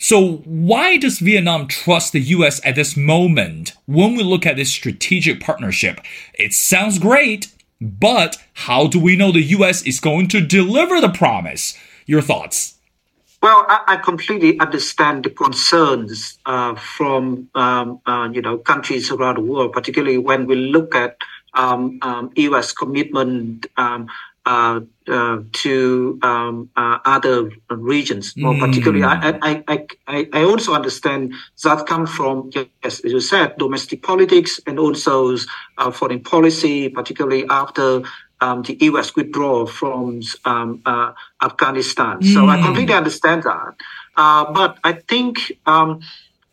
So, 0.00 0.38
why 0.44 0.96
does 0.96 1.18
Vietnam 1.18 1.66
trust 1.66 2.12
the 2.12 2.20
US 2.20 2.64
at 2.64 2.74
this 2.74 2.96
moment 2.96 3.74
when 3.86 4.14
we 4.14 4.22
look 4.22 4.46
at 4.46 4.56
this 4.56 4.70
strategic 4.70 5.40
partnership? 5.40 6.00
It 6.34 6.52
sounds 6.52 6.98
great, 6.98 7.48
but 7.80 8.36
how 8.54 8.86
do 8.86 8.98
we 8.98 9.16
know 9.16 9.32
the 9.32 9.42
US 9.42 9.82
is 9.82 10.00
going 10.00 10.28
to 10.28 10.40
deliver 10.40 11.00
the 11.00 11.08
promise? 11.08 11.78
Your 12.06 12.22
thoughts? 12.22 12.74
Well, 13.40 13.64
I, 13.68 13.80
I 13.86 13.96
completely 13.96 14.58
understand 14.58 15.24
the 15.24 15.30
concerns 15.30 16.38
uh, 16.46 16.74
from 16.74 17.48
um, 17.54 18.00
uh, 18.04 18.28
you 18.32 18.42
know 18.42 18.58
countries 18.58 19.10
around 19.12 19.36
the 19.36 19.42
world, 19.42 19.72
particularly 19.72 20.18
when 20.18 20.46
we 20.46 20.56
look 20.56 20.94
at 20.94 21.18
um, 21.54 21.98
um, 22.02 22.32
U.S. 22.34 22.72
commitment 22.72 23.66
um, 23.76 24.08
uh, 24.48 24.80
uh, 25.08 25.38
to 25.52 26.18
um, 26.22 26.70
uh, 26.74 26.98
other 27.04 27.50
regions. 27.68 28.34
More 28.34 28.54
mm. 28.54 28.60
particularly, 28.60 29.04
I, 29.04 29.38
I, 29.42 29.86
I, 30.06 30.28
I 30.32 30.42
also 30.42 30.72
understand 30.72 31.34
that 31.64 31.86
comes 31.86 32.08
from, 32.10 32.50
yes, 32.54 33.00
as 33.00 33.12
you 33.12 33.20
said, 33.20 33.58
domestic 33.58 34.02
politics 34.02 34.58
and 34.66 34.78
also 34.78 35.36
uh, 35.76 35.90
foreign 35.90 36.20
policy, 36.20 36.88
particularly 36.88 37.44
after 37.50 38.02
um, 38.40 38.62
the 38.62 38.78
U.S. 38.90 39.14
withdrawal 39.14 39.66
from 39.66 40.22
um, 40.46 40.80
uh, 40.86 41.12
Afghanistan. 41.42 42.20
Mm. 42.20 42.32
So 42.32 42.46
I 42.46 42.56
mm. 42.56 42.64
completely 42.64 42.94
understand 42.94 43.42
that. 43.42 43.74
Uh, 44.16 44.50
but 44.50 44.78
I 44.82 44.94
think 44.94 45.52
um, 45.66 46.00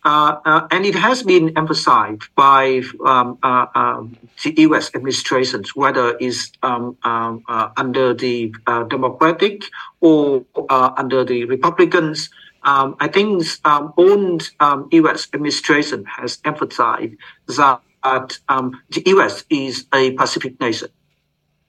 and 0.06 0.86
it 0.86 0.96
has 0.96 1.24
been 1.24 1.58
emphasized 1.58 2.24
by 2.36 2.82
um, 3.06 3.38
uh, 3.42 3.66
um, 3.74 4.18
the 4.44 4.54
U.S. 4.62 4.92
administrations, 4.94 5.76
whether 5.76 6.16
it's 6.20 6.52
um, 6.62 6.98
um 7.04 7.44
uh, 7.48 7.70
under 7.76 8.14
the 8.14 8.54
uh, 8.68 8.84
Democratic 8.84 9.64
or 10.02 10.46
uh, 10.70 10.92
under 10.98 11.24
the 11.26 11.46
Republicans. 11.46 12.30
um, 12.66 12.96
I 13.00 13.08
think 13.08 13.44
um, 13.64 13.94
old 13.98 14.50
um, 14.60 14.90
U.S. 14.92 15.28
administration 15.34 16.06
has 16.06 16.40
emphasized 16.46 17.16
that 17.48 18.40
um, 18.50 18.82
the 18.90 19.04
U.S. 19.08 19.46
is 19.50 19.86
a 19.94 20.12
Pacific 20.12 20.60
nation, 20.60 20.90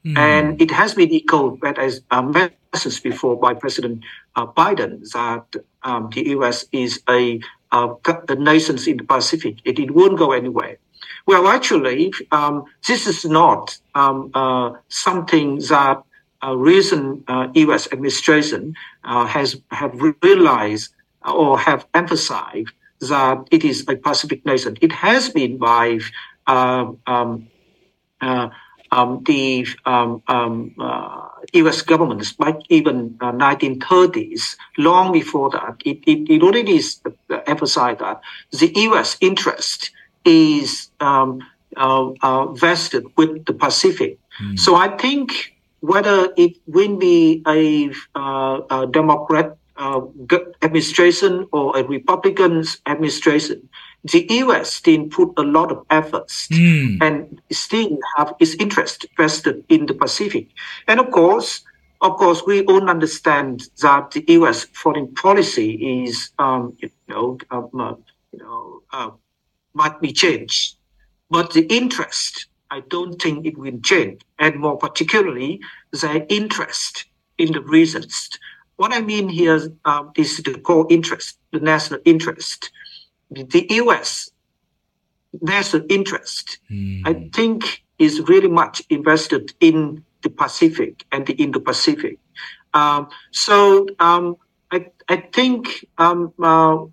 mm. 0.04 0.16
and 0.16 0.60
it 0.60 0.70
has 0.70 0.94
been 0.94 1.12
echoed 1.12 1.64
as 1.64 2.02
a 2.10 2.22
message 2.22 3.02
before 3.02 3.38
by 3.38 3.54
President 3.54 4.04
uh, 4.36 4.46
Biden 4.46 5.08
that 5.12 5.56
um, 5.82 6.10
the 6.14 6.28
U.S. 6.36 6.66
is 6.72 7.00
a, 7.08 7.40
uh, 7.72 7.94
a 8.28 8.34
nation 8.34 8.78
in 8.86 8.96
the 8.98 9.04
Pacific. 9.04 9.56
It, 9.64 9.78
it 9.78 9.90
won't 9.90 10.18
go 10.18 10.32
anywhere. 10.32 10.78
Well, 11.26 11.48
actually, 11.48 12.12
um, 12.30 12.64
this 12.86 13.06
is 13.06 13.24
not 13.24 13.76
uh, 13.94 14.70
something 14.88 15.58
that 15.68 16.02
uh, 16.44 16.56
recent 16.56 17.24
uh, 17.28 17.48
U.S. 17.54 17.88
administration 17.92 18.74
uh, 19.04 19.26
has 19.26 19.60
have 19.70 19.92
realized 20.22 20.92
or 21.26 21.58
have 21.58 21.86
emphasized 21.94 22.68
that 23.00 23.38
it 23.50 23.64
is 23.64 23.84
a 23.88 23.96
Pacific 23.96 24.44
nation. 24.46 24.76
It 24.80 24.92
has 24.92 25.28
been 25.30 25.58
by 25.58 25.98
um, 26.46 26.98
um, 28.92 29.16
uh, 29.16 29.20
the 29.24 29.66
um, 29.84 30.22
um, 30.28 30.74
uh, 30.78 31.28
U.S. 31.52 31.82
government, 31.82 32.24
like 32.38 32.58
even 32.68 33.16
uh, 33.20 33.32
1930s, 33.32 34.56
long 34.78 35.12
before 35.12 35.50
that, 35.50 35.76
it, 35.84 35.98
it, 36.06 36.30
it 36.30 36.42
already 36.42 36.76
is 36.76 37.00
emphasized 37.46 38.00
that 38.00 38.20
the 38.52 38.72
U.S. 38.74 39.16
interest 39.20 39.90
is 40.24 40.88
um, 41.00 41.40
vested 42.56 43.04
with 43.16 43.44
the 43.46 43.52
Pacific. 43.52 44.18
Mm. 44.42 44.58
So 44.58 44.74
I 44.74 44.96
think 44.96 45.54
whether 45.80 46.32
it 46.36 46.56
will 46.66 46.96
be 46.96 47.42
a, 47.46 47.92
uh, 48.14 48.60
a 48.70 48.86
Democrat 48.86 49.56
uh, 49.76 50.00
administration 50.62 51.46
or 51.52 51.76
a 51.78 51.84
Republican 51.84 52.64
administration, 52.86 53.68
the 54.04 54.26
U.S. 54.30 54.72
still 54.72 55.06
put 55.06 55.32
a 55.36 55.42
lot 55.42 55.72
of 55.72 55.84
efforts 55.90 56.48
mm. 56.48 56.98
and 57.00 57.40
still 57.50 57.98
have 58.16 58.34
its 58.38 58.54
interest 58.54 59.06
vested 59.16 59.64
in 59.68 59.86
the 59.86 59.94
Pacific. 59.94 60.48
And 60.86 61.00
of 61.00 61.10
course, 61.10 61.62
of 62.00 62.16
course, 62.16 62.42
we 62.46 62.62
all 62.66 62.88
understand 62.88 63.68
that 63.80 64.12
the 64.12 64.24
U.S. 64.28 64.64
foreign 64.72 65.12
policy 65.14 66.04
is, 66.04 66.30
um, 66.38 66.76
you 66.78 66.90
know, 67.08 67.38
um, 67.50 67.70
uh, 67.78 67.94
you 68.32 68.38
know, 68.38 68.82
uh, 68.92 69.10
might 69.74 70.00
be 70.00 70.12
changed, 70.12 70.76
but 71.30 71.52
the 71.52 71.62
interest 71.62 72.46
I 72.70 72.80
don't 72.80 73.20
think 73.20 73.46
it 73.46 73.56
will 73.56 73.78
change, 73.80 74.22
and 74.38 74.56
more 74.56 74.76
particularly, 74.76 75.60
their 75.92 76.26
interest 76.28 77.04
in 77.38 77.52
the 77.52 77.60
regions. 77.60 78.30
What 78.76 78.92
I 78.92 79.00
mean 79.00 79.28
here 79.28 79.60
um, 79.84 80.12
is 80.16 80.38
the 80.38 80.58
core 80.58 80.86
interest, 80.90 81.38
the 81.52 81.60
national 81.60 82.00
interest. 82.04 82.70
The 83.30 83.66
U.S. 83.70 84.30
national 85.40 85.84
interest, 85.88 86.58
mm. 86.70 87.02
I 87.04 87.28
think, 87.34 87.84
is 87.98 88.20
really 88.28 88.48
much 88.48 88.82
invested 88.90 89.52
in 89.60 90.04
the 90.22 90.30
Pacific 90.30 91.04
and 91.12 91.26
the 91.26 91.34
Indo-Pacific. 91.34 92.18
Um, 92.74 93.08
so 93.30 93.86
um, 93.98 94.36
I, 94.70 94.86
I 95.08 95.16
think 95.16 95.86
um, 95.98 96.32
uh, 96.42 96.84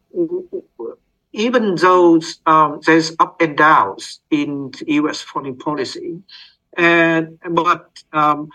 even 1.33 1.75
though 1.75 2.21
um, 2.45 2.79
there's 2.85 3.15
up 3.19 3.41
and 3.41 3.57
downs 3.57 4.21
in 4.29 4.71
U.S. 4.87 5.21
foreign 5.21 5.57
policy, 5.57 6.21
and 6.77 7.39
but 7.49 8.03
um, 8.13 8.49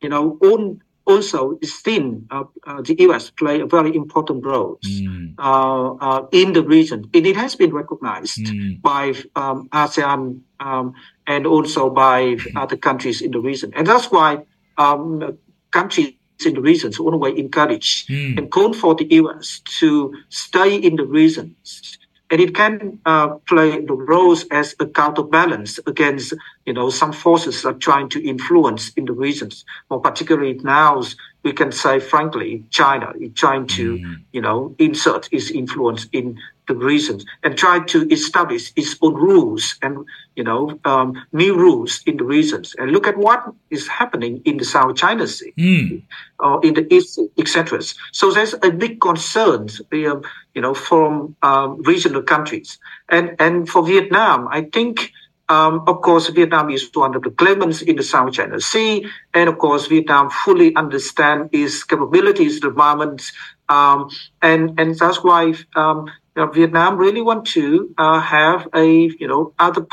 you 0.00 0.08
know, 0.08 0.38
on, 0.42 0.82
also 1.06 1.58
still 1.62 2.20
uh, 2.30 2.44
uh, 2.66 2.82
the 2.82 2.94
U.S. 3.00 3.30
play 3.30 3.60
a 3.60 3.66
very 3.66 3.94
important 3.94 4.44
role 4.44 4.78
mm. 4.84 5.34
uh, 5.38 5.94
uh 5.94 6.26
in 6.32 6.52
the 6.52 6.62
region, 6.62 7.08
and 7.14 7.26
it 7.26 7.36
has 7.36 7.54
been 7.54 7.72
recognized 7.72 8.38
mm. 8.38 8.80
by 8.82 9.12
um, 9.36 9.68
ASEAN 9.72 10.40
um, 10.60 10.94
and 11.26 11.46
also 11.46 11.90
by 11.90 12.36
other 12.56 12.76
countries 12.76 13.20
in 13.20 13.30
the 13.30 13.40
region, 13.40 13.72
and 13.76 13.86
that's 13.86 14.10
why 14.10 14.38
um, 14.78 15.36
countries 15.70 16.14
in 16.44 16.54
the 16.54 16.60
regions 16.60 16.98
always 16.98 17.38
encourage 17.38 18.06
mm. 18.06 18.36
and 18.38 18.50
call 18.50 18.72
for 18.72 18.94
the 18.94 19.06
U.S. 19.22 19.60
to 19.80 20.14
stay 20.28 20.76
in 20.76 20.96
the 20.96 21.04
regions 21.04 21.98
and 22.34 22.42
it 22.42 22.52
can 22.52 22.98
uh, 23.06 23.28
play 23.46 23.80
the 23.80 23.92
roles 23.92 24.44
as 24.50 24.74
a 24.80 24.86
counterbalance 24.86 25.78
against 25.86 26.34
you 26.66 26.72
know 26.72 26.90
some 26.90 27.12
forces 27.12 27.62
that 27.62 27.68
are 27.68 27.78
trying 27.78 28.08
to 28.08 28.20
influence 28.28 28.90
in 28.96 29.04
the 29.04 29.12
regions 29.12 29.64
more 29.88 30.00
particularly 30.00 30.54
now 30.64 31.00
we 31.44 31.52
can 31.52 31.70
say 31.70 32.00
frankly 32.00 32.64
china 32.70 33.12
is 33.20 33.30
trying 33.34 33.68
to 33.68 33.98
mm. 33.98 34.16
you 34.32 34.40
know 34.40 34.74
insert 34.80 35.28
its 35.30 35.48
influence 35.52 36.08
in 36.10 36.36
the 36.66 36.74
regions 36.74 37.24
and 37.42 37.56
try 37.56 37.78
to 37.80 38.08
establish 38.10 38.72
its 38.76 38.96
own 39.02 39.14
rules 39.14 39.76
and 39.82 40.06
you 40.36 40.44
know 40.44 40.78
um, 40.84 41.14
new 41.32 41.54
rules 41.54 42.02
in 42.06 42.16
the 42.16 42.24
regions 42.24 42.74
and 42.78 42.90
look 42.90 43.06
at 43.06 43.16
what 43.16 43.44
is 43.70 43.86
happening 43.88 44.40
in 44.44 44.56
the 44.56 44.64
south 44.64 44.96
china 44.96 45.26
sea 45.26 45.52
mm. 45.58 46.02
or 46.38 46.64
in 46.64 46.74
the 46.74 46.92
east 46.92 47.18
etc 47.38 47.80
so 48.12 48.30
there's 48.30 48.54
a 48.62 48.70
big 48.70 49.00
concern 49.00 49.68
um, 49.92 50.22
you 50.54 50.62
know, 50.62 50.74
from 50.74 51.36
um, 51.42 51.82
regional 51.82 52.22
countries. 52.22 52.78
And 53.08 53.36
and 53.38 53.68
for 53.68 53.84
Vietnam, 53.84 54.48
I 54.48 54.62
think, 54.62 55.12
um, 55.48 55.84
of 55.86 56.00
course, 56.00 56.28
Vietnam 56.28 56.70
is 56.70 56.88
one 56.94 57.14
of 57.14 57.22
the 57.22 57.30
claimants 57.30 57.82
in 57.82 57.96
the 57.96 58.02
South 58.02 58.32
China 58.32 58.60
Sea, 58.60 59.06
and 59.34 59.48
of 59.48 59.58
course, 59.58 59.86
Vietnam 59.86 60.30
fully 60.30 60.74
understands 60.76 61.50
its 61.52 61.84
capabilities, 61.84 62.62
requirements, 62.62 63.32
um, 63.68 64.08
and 64.40 64.78
and 64.80 64.98
that's 64.98 65.22
why. 65.22 65.54
Um, 65.76 66.10
know, 66.42 66.50
Vietnam 66.50 66.96
really 66.96 67.20
want 67.22 67.46
to 67.46 67.94
uh, 67.96 68.20
have 68.20 68.68
a 68.74 68.86
you 69.20 69.28
know 69.28 69.52
other 69.58 69.86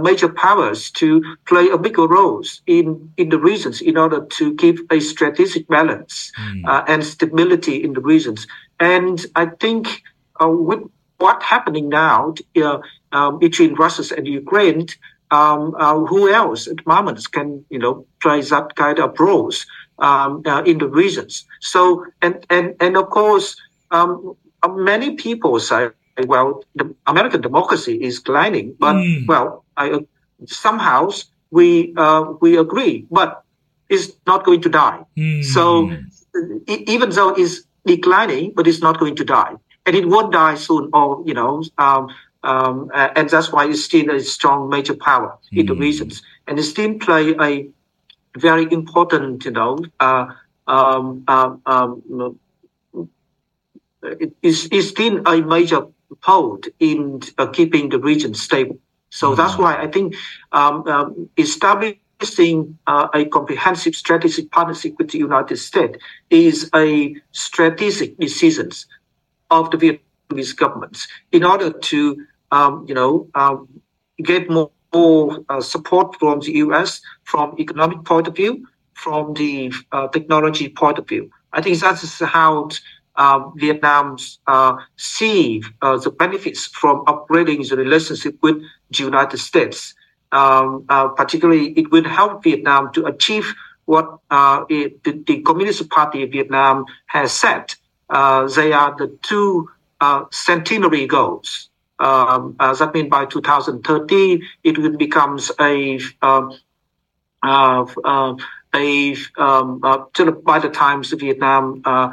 major 0.00 0.28
powers 0.28 0.90
to 0.92 1.36
play 1.46 1.68
a 1.68 1.78
bigger 1.78 2.06
roles 2.06 2.62
in 2.66 3.12
in 3.16 3.28
the 3.28 3.38
regions 3.38 3.80
in 3.80 3.96
order 3.96 4.24
to 4.38 4.54
keep 4.56 4.76
a 4.92 5.00
strategic 5.00 5.68
balance 5.68 6.32
mm. 6.40 6.66
uh, 6.66 6.84
and 6.88 7.04
stability 7.04 7.82
in 7.82 7.92
the 7.92 8.00
regions. 8.00 8.46
And 8.80 9.24
I 9.36 9.46
think 9.46 10.02
uh, 10.40 10.48
with 10.48 10.82
what's 11.18 11.44
happening 11.44 11.88
now 11.88 12.34
uh, 12.56 12.78
um, 13.12 13.38
between 13.38 13.74
Russia 13.74 14.02
and 14.16 14.26
Ukraine, 14.26 14.88
um, 15.30 15.74
uh, 15.78 15.98
who 16.00 16.30
else 16.30 16.66
at 16.66 16.76
the 16.78 16.82
moment 16.86 17.20
can 17.30 17.64
you 17.70 17.78
know 17.78 18.06
play 18.20 18.40
that 18.40 18.74
kind 18.74 18.98
of 18.98 19.18
roles 19.18 19.66
um, 19.98 20.42
uh, 20.44 20.62
in 20.62 20.78
the 20.78 20.88
regions? 20.88 21.44
So 21.60 22.04
and 22.20 22.44
and 22.50 22.74
and 22.80 22.96
of 22.96 23.10
course, 23.10 23.56
um, 23.90 24.36
many 24.68 25.16
people 25.16 25.58
say, 25.60 25.90
well, 26.26 26.62
the 26.74 26.94
American 27.06 27.40
democracy 27.40 27.96
is 28.02 28.18
declining, 28.18 28.76
but 28.78 28.94
mm. 28.94 29.26
well, 29.26 29.64
I, 29.76 30.00
somehow 30.46 31.10
we 31.50 31.94
uh, 31.96 32.34
we 32.40 32.56
agree, 32.56 33.06
but 33.10 33.42
it's 33.88 34.12
not 34.26 34.44
going 34.44 34.60
to 34.62 34.68
die. 34.68 35.04
Mm. 35.16 35.44
So 35.44 35.90
even 36.68 37.10
though 37.10 37.30
it's 37.30 37.62
declining, 37.86 38.52
but 38.54 38.66
it's 38.66 38.80
not 38.80 38.98
going 38.98 39.16
to 39.16 39.24
die, 39.24 39.54
and 39.86 39.96
it 39.96 40.08
won't 40.08 40.32
die 40.32 40.54
soon. 40.54 40.90
Or 40.92 41.22
you 41.26 41.34
know, 41.34 41.64
um, 41.78 42.08
um, 42.42 42.90
and 42.94 43.28
that's 43.28 43.52
why 43.52 43.66
it's 43.68 43.84
still 43.84 44.10
a 44.10 44.20
strong 44.20 44.68
major 44.68 44.94
power 44.94 45.36
mm. 45.52 45.60
in 45.60 45.66
the 45.66 45.74
hmm. 45.74 45.80
regions, 45.80 46.22
and 46.46 46.58
it 46.58 46.62
still 46.62 46.94
play 46.94 47.34
a 47.40 47.68
very 48.36 48.66
important, 48.72 49.44
you 49.44 49.50
know, 49.50 49.78
uh, 50.00 50.26
um, 50.66 51.24
uh, 51.28 51.54
um, 51.66 52.38
it 54.04 54.32
is 54.42 54.88
still 54.88 55.26
a 55.26 55.40
major 55.42 55.86
part 56.20 56.66
in 56.78 57.20
uh, 57.38 57.46
keeping 57.46 57.88
the 57.88 57.98
region 57.98 58.34
stable. 58.34 58.78
So 59.10 59.32
mm. 59.32 59.36
that's 59.36 59.58
why 59.58 59.76
I 59.76 59.88
think 59.88 60.14
um, 60.52 60.86
um, 60.86 61.28
establishing 61.36 62.00
establishing 62.24 62.78
uh, 62.86 63.08
a 63.14 63.24
comprehensive 63.26 63.94
strategic 63.94 64.50
partnership 64.50 64.94
with 64.98 65.10
the 65.10 65.18
United 65.18 65.56
States 65.56 65.98
is 66.30 66.70
a 66.74 67.14
strategic 67.32 68.18
decision 68.18 68.70
of 69.50 69.70
the 69.70 69.76
Vietnamese 69.76 70.56
government 70.56 71.06
in 71.32 71.44
order 71.44 71.70
to, 71.70 72.26
um, 72.50 72.84
you 72.88 72.94
know, 72.94 73.28
um, 73.34 73.68
get 74.22 74.48
more, 74.50 74.70
more 74.92 75.44
uh, 75.48 75.60
support 75.60 76.18
from 76.18 76.40
the 76.40 76.52
U.S. 76.64 77.00
from 77.24 77.54
economic 77.58 78.04
point 78.04 78.28
of 78.28 78.36
view, 78.36 78.66
from 78.94 79.34
the 79.34 79.72
uh, 79.92 80.08
technology 80.08 80.68
point 80.68 80.98
of 80.98 81.08
view. 81.08 81.30
I 81.52 81.62
think 81.62 81.78
that's 81.78 82.20
how 82.20 82.68
uh, 83.16 83.48
Vietnam's 83.56 84.38
uh, 84.46 84.76
see 84.96 85.62
uh, 85.82 85.96
the 85.98 86.10
benefits 86.10 86.66
from 86.66 87.04
upgrading 87.06 87.68
the 87.68 87.76
relationship 87.76 88.36
with 88.42 88.56
the 88.90 89.04
United 89.04 89.38
States 89.38 89.94
um, 90.34 90.84
uh, 90.88 91.08
particularly 91.08 91.68
it 91.78 91.90
will 91.90 92.04
help 92.04 92.42
Vietnam 92.42 92.92
to 92.92 93.06
achieve 93.06 93.54
what 93.86 94.18
uh, 94.30 94.64
it, 94.68 95.02
the, 95.04 95.12
the, 95.26 95.40
Communist 95.42 95.88
Party 95.90 96.24
of 96.24 96.32
Vietnam 96.32 96.84
has 97.06 97.32
set. 97.32 97.76
Uh, 98.10 98.46
they 98.48 98.72
are 98.72 98.96
the 98.96 99.16
two 99.22 99.68
centenary 100.32 101.06
goals. 101.06 101.70
Um, 101.98 102.56
that 102.58 102.92
means 102.92 103.08
by 103.08 103.24
2030, 103.24 104.42
it 104.64 104.76
will 104.76 104.96
become 104.96 105.38
a 105.60 106.00
um, 106.20 106.58
uh, 107.42 108.34
a 108.74 109.16
um, 109.38 109.78
by 109.78 110.58
the 110.58 110.70
times 110.70 111.12
Vietnam 111.12 111.80
uh, 111.84 112.10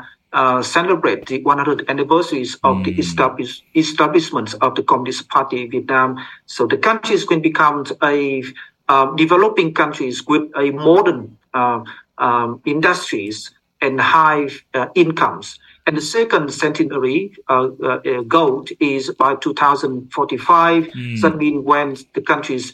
celebrate 0.63 1.25
the 1.27 1.43
100th 1.43 1.87
anniversaries 1.89 2.55
of 2.63 2.77
mm. 2.77 2.85
the 2.85 2.99
establish, 2.99 3.63
establishment 3.75 4.55
of 4.61 4.75
the 4.75 4.83
Communist 4.83 5.29
Party 5.29 5.63
in 5.63 5.71
Vietnam. 5.71 6.17
So 6.45 6.67
the 6.67 6.77
country 6.77 7.15
is 7.15 7.25
going 7.25 7.43
to 7.43 7.49
become 7.49 7.85
a 8.01 8.43
uh, 8.91 9.15
developing 9.15 9.73
countries 9.73 10.27
with 10.27 10.51
a 10.57 10.71
modern 10.71 11.37
uh, 11.53 11.81
um, 12.17 12.61
industries 12.65 13.51
and 13.79 14.01
high 14.01 14.49
uh, 14.73 14.87
incomes. 14.95 15.57
And 15.87 15.95
the 15.95 16.01
second 16.01 16.53
centenary 16.53 17.33
uh, 17.47 17.69
uh, 17.81 18.21
goal 18.27 18.65
is 18.81 19.09
by 19.11 19.35
2045. 19.35 20.83
Mm. 20.83 21.21
That 21.21 21.37
means 21.37 21.65
when 21.65 21.95
the 22.13 22.21
countries 22.21 22.73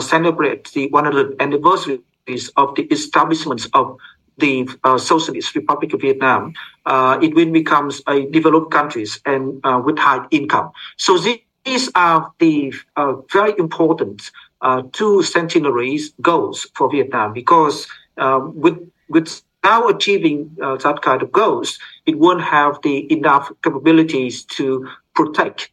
celebrate 0.00 0.72
the 0.72 0.88
100th 0.88 1.38
anniversaries 1.40 2.50
of 2.56 2.74
the 2.74 2.84
establishment 2.84 3.66
of 3.74 3.98
the 4.40 4.68
uh, 4.84 4.98
Socialist 4.98 5.54
Republic 5.54 5.92
of 5.92 6.00
Vietnam, 6.00 6.54
uh, 6.86 7.18
it 7.22 7.34
will 7.34 7.50
become 7.50 7.90
a 8.08 8.26
developed 8.26 8.70
countries 8.70 9.20
and 9.24 9.60
uh, 9.64 9.80
with 9.84 9.98
high 9.98 10.26
income. 10.30 10.72
So 10.96 11.18
these 11.18 11.90
are 11.94 12.32
the 12.38 12.72
uh, 12.96 13.14
very 13.32 13.54
important 13.58 14.30
uh, 14.62 14.82
two 14.92 15.22
centenaries 15.22 16.12
goals 16.20 16.66
for 16.74 16.90
Vietnam 16.90 17.32
because 17.32 17.86
um, 18.18 18.58
with 18.58 18.78
with 19.08 19.42
now 19.62 19.88
achieving 19.88 20.56
uh, 20.62 20.76
that 20.76 21.02
kind 21.02 21.22
of 21.22 21.30
goals, 21.32 21.78
it 22.06 22.18
won't 22.18 22.42
have 22.42 22.80
the 22.82 23.12
enough 23.12 23.50
capabilities 23.62 24.44
to 24.44 24.88
protect 25.14 25.70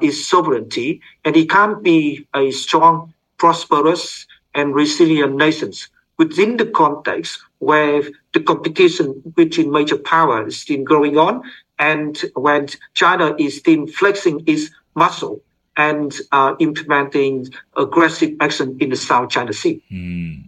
its 0.00 0.26
sovereignty, 0.26 1.00
and 1.24 1.36
it 1.36 1.50
can't 1.50 1.82
be 1.82 2.26
a 2.34 2.50
strong, 2.50 3.12
prosperous, 3.36 4.26
and 4.54 4.74
resilient 4.74 5.36
nations 5.36 5.88
within 6.18 6.56
the 6.56 6.66
context 6.66 7.40
where 7.58 8.02
the 8.32 8.40
competition 8.40 9.22
between 9.34 9.70
major 9.70 9.98
powers 9.98 10.54
is 10.54 10.60
still 10.60 10.82
going 10.84 11.18
on 11.18 11.42
and 11.78 12.24
when 12.34 12.68
China 12.94 13.34
is 13.38 13.58
still 13.58 13.86
flexing 13.86 14.42
its 14.46 14.70
muscle 14.94 15.40
and 15.76 16.16
uh, 16.32 16.54
implementing 16.58 17.48
aggressive 17.76 18.34
action 18.40 18.76
in 18.80 18.90
the 18.90 18.96
South 18.96 19.28
China 19.30 19.52
Sea. 19.52 19.82
Mm. 19.90 20.44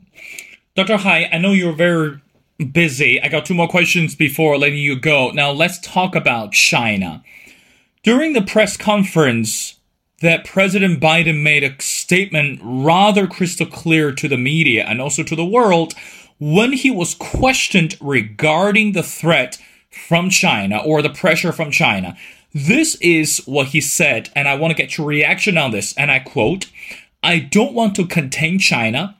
Dr. 0.74 0.96
Hai, 0.96 1.28
I 1.32 1.38
know 1.38 1.52
you're 1.52 1.74
very 1.74 2.20
busy. 2.72 3.20
I 3.20 3.28
got 3.28 3.44
two 3.44 3.54
more 3.54 3.68
questions 3.68 4.14
before 4.14 4.56
letting 4.56 4.78
you 4.78 4.98
go. 4.98 5.30
Now 5.30 5.50
let's 5.50 5.78
talk 5.80 6.14
about 6.14 6.52
China. 6.52 7.22
During 8.02 8.32
the 8.32 8.42
press 8.42 8.76
conference 8.76 9.77
that 10.20 10.44
President 10.44 11.00
Biden 11.00 11.42
made 11.42 11.62
a 11.62 11.80
statement 11.80 12.60
rather 12.62 13.26
crystal 13.26 13.66
clear 13.66 14.12
to 14.12 14.28
the 14.28 14.36
media 14.36 14.84
and 14.84 15.00
also 15.00 15.22
to 15.22 15.36
the 15.36 15.44
world 15.44 15.94
when 16.38 16.72
he 16.72 16.90
was 16.90 17.14
questioned 17.14 17.96
regarding 18.00 18.92
the 18.92 19.02
threat 19.02 19.58
from 19.90 20.30
China 20.30 20.78
or 20.78 21.02
the 21.02 21.10
pressure 21.10 21.52
from 21.52 21.70
China. 21.70 22.16
This 22.54 22.96
is 22.96 23.42
what 23.46 23.68
he 23.68 23.80
said, 23.80 24.30
and 24.34 24.48
I 24.48 24.54
want 24.54 24.70
to 24.70 24.82
get 24.82 24.96
your 24.96 25.06
reaction 25.06 25.58
on 25.58 25.70
this. 25.70 25.94
And 25.96 26.10
I 26.10 26.18
quote, 26.18 26.66
I 27.22 27.38
don't 27.38 27.74
want 27.74 27.94
to 27.96 28.06
contain 28.06 28.58
China. 28.58 29.16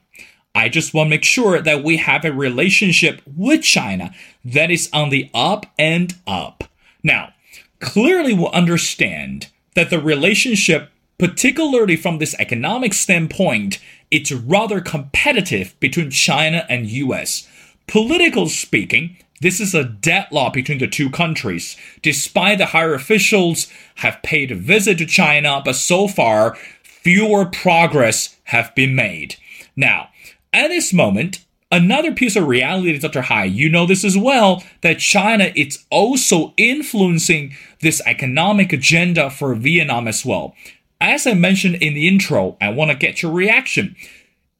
I 0.54 0.68
just 0.68 0.94
want 0.94 1.06
to 1.08 1.10
make 1.10 1.24
sure 1.24 1.60
that 1.60 1.84
we 1.84 1.98
have 1.98 2.24
a 2.24 2.32
relationship 2.32 3.20
with 3.26 3.62
China 3.62 4.12
that 4.44 4.70
is 4.70 4.88
on 4.92 5.10
the 5.10 5.30
up 5.34 5.66
and 5.78 6.14
up. 6.26 6.64
Now, 7.02 7.34
clearly 7.80 8.34
we'll 8.34 8.50
understand 8.50 9.48
that 9.78 9.90
the 9.90 10.00
relationship, 10.00 10.90
particularly 11.20 11.94
from 11.94 12.18
this 12.18 12.34
economic 12.40 12.92
standpoint, 12.92 13.78
it's 14.10 14.32
rather 14.32 14.80
competitive 14.80 15.78
between 15.78 16.10
China 16.10 16.66
and 16.68 16.90
US. 16.90 17.46
Political 17.86 18.48
speaking, 18.48 19.16
this 19.40 19.60
is 19.60 19.76
a 19.76 19.84
deadlock 19.84 20.54
between 20.54 20.78
the 20.78 20.88
two 20.88 21.08
countries. 21.08 21.76
Despite 22.02 22.58
the 22.58 22.66
higher 22.66 22.92
officials 22.92 23.68
have 23.98 24.20
paid 24.24 24.50
a 24.50 24.56
visit 24.56 24.98
to 24.98 25.06
China, 25.06 25.62
but 25.64 25.76
so 25.76 26.08
far, 26.08 26.56
fewer 26.82 27.44
progress 27.44 28.36
have 28.46 28.74
been 28.74 28.96
made. 28.96 29.36
Now, 29.76 30.08
at 30.52 30.70
this 30.70 30.92
moment, 30.92 31.44
another 31.70 32.12
piece 32.12 32.36
of 32.36 32.46
reality, 32.46 32.98
Dr. 32.98 33.22
Hai, 33.22 33.44
you 33.44 33.68
know 33.68 33.86
this 33.86 34.04
as 34.04 34.16
well, 34.16 34.62
that 34.80 34.98
China 34.98 35.52
is 35.54 35.84
also 35.90 36.54
influencing 36.56 37.54
this 37.80 38.02
economic 38.06 38.72
agenda 38.72 39.30
for 39.30 39.54
Vietnam 39.54 40.08
as 40.08 40.24
well. 40.24 40.54
As 41.00 41.26
I 41.26 41.34
mentioned 41.34 41.76
in 41.76 41.94
the 41.94 42.08
intro, 42.08 42.56
I 42.60 42.70
want 42.70 42.90
to 42.90 42.96
get 42.96 43.22
your 43.22 43.32
reaction. 43.32 43.94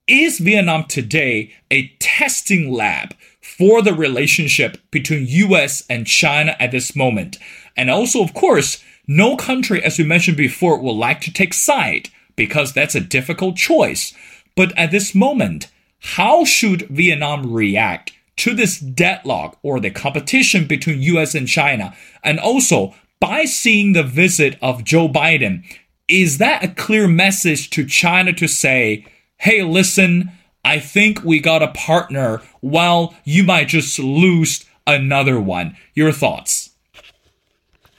Is 0.07 0.39
Vietnam 0.39 0.85
today 0.85 1.53
a 1.71 1.89
testing 1.99 2.71
lab 2.73 3.15
for 3.41 3.83
the 3.83 3.93
relationship 3.93 4.79
between 4.91 5.27
US 5.27 5.85
and 5.91 6.07
China 6.07 6.57
at 6.61 6.71
this 6.71 6.95
moment? 6.95 7.39
And 7.77 7.91
also, 7.91 8.23
of 8.23 8.35
course, 8.35 8.83
no 9.07 9.37
country, 9.37 9.83
as 9.83 9.99
we 9.99 10.05
mentioned 10.05 10.37
before, 10.37 10.79
will 10.79 10.97
like 10.97 11.21
to 11.23 11.33
take 11.33 11.55
side 11.55 12.11
because 12.37 12.73
that's 12.73 12.95
a 12.95 13.01
difficult 13.01 13.57
choice. 13.57 14.15
But 14.55 14.77
at 14.79 14.91
this 14.91 15.15
moment, 15.15 15.69
how 16.01 16.45
should 16.45 16.83
Vietnam 16.89 17.53
react 17.53 18.13
to 18.37 18.55
this 18.55 18.79
deadlock 18.79 19.59
or 19.63 19.81
the 19.81 19.91
competition 19.91 20.67
between 20.67 21.03
US 21.03 21.35
and 21.35 21.49
China? 21.49 21.95
And 22.23 22.39
also, 22.39 22.95
by 23.21 23.45
seeing 23.45 23.93
the 23.93 24.03
visit 24.03 24.57
of 24.63 24.85
Joe 24.85 25.09
Biden, 25.09 25.65
is 26.07 26.39
that 26.39 26.65
a 26.65 26.69
clear 26.69 27.09
message 27.09 27.71
to 27.71 27.85
China 27.85 28.33
to 28.33 28.47
say, 28.47 29.07
hey, 29.37 29.63
listen, 29.63 30.33
I 30.65 30.79
think 30.79 31.23
we 31.25 31.41
got 31.41 31.63
a 31.63 31.69
partner 31.69 32.43
while 32.61 33.15
you 33.25 33.43
might 33.43 33.69
just 33.69 33.99
lose 33.99 34.65
another 34.87 35.41
one? 35.41 35.77
Your 35.95 36.13
thoughts? 36.13 36.71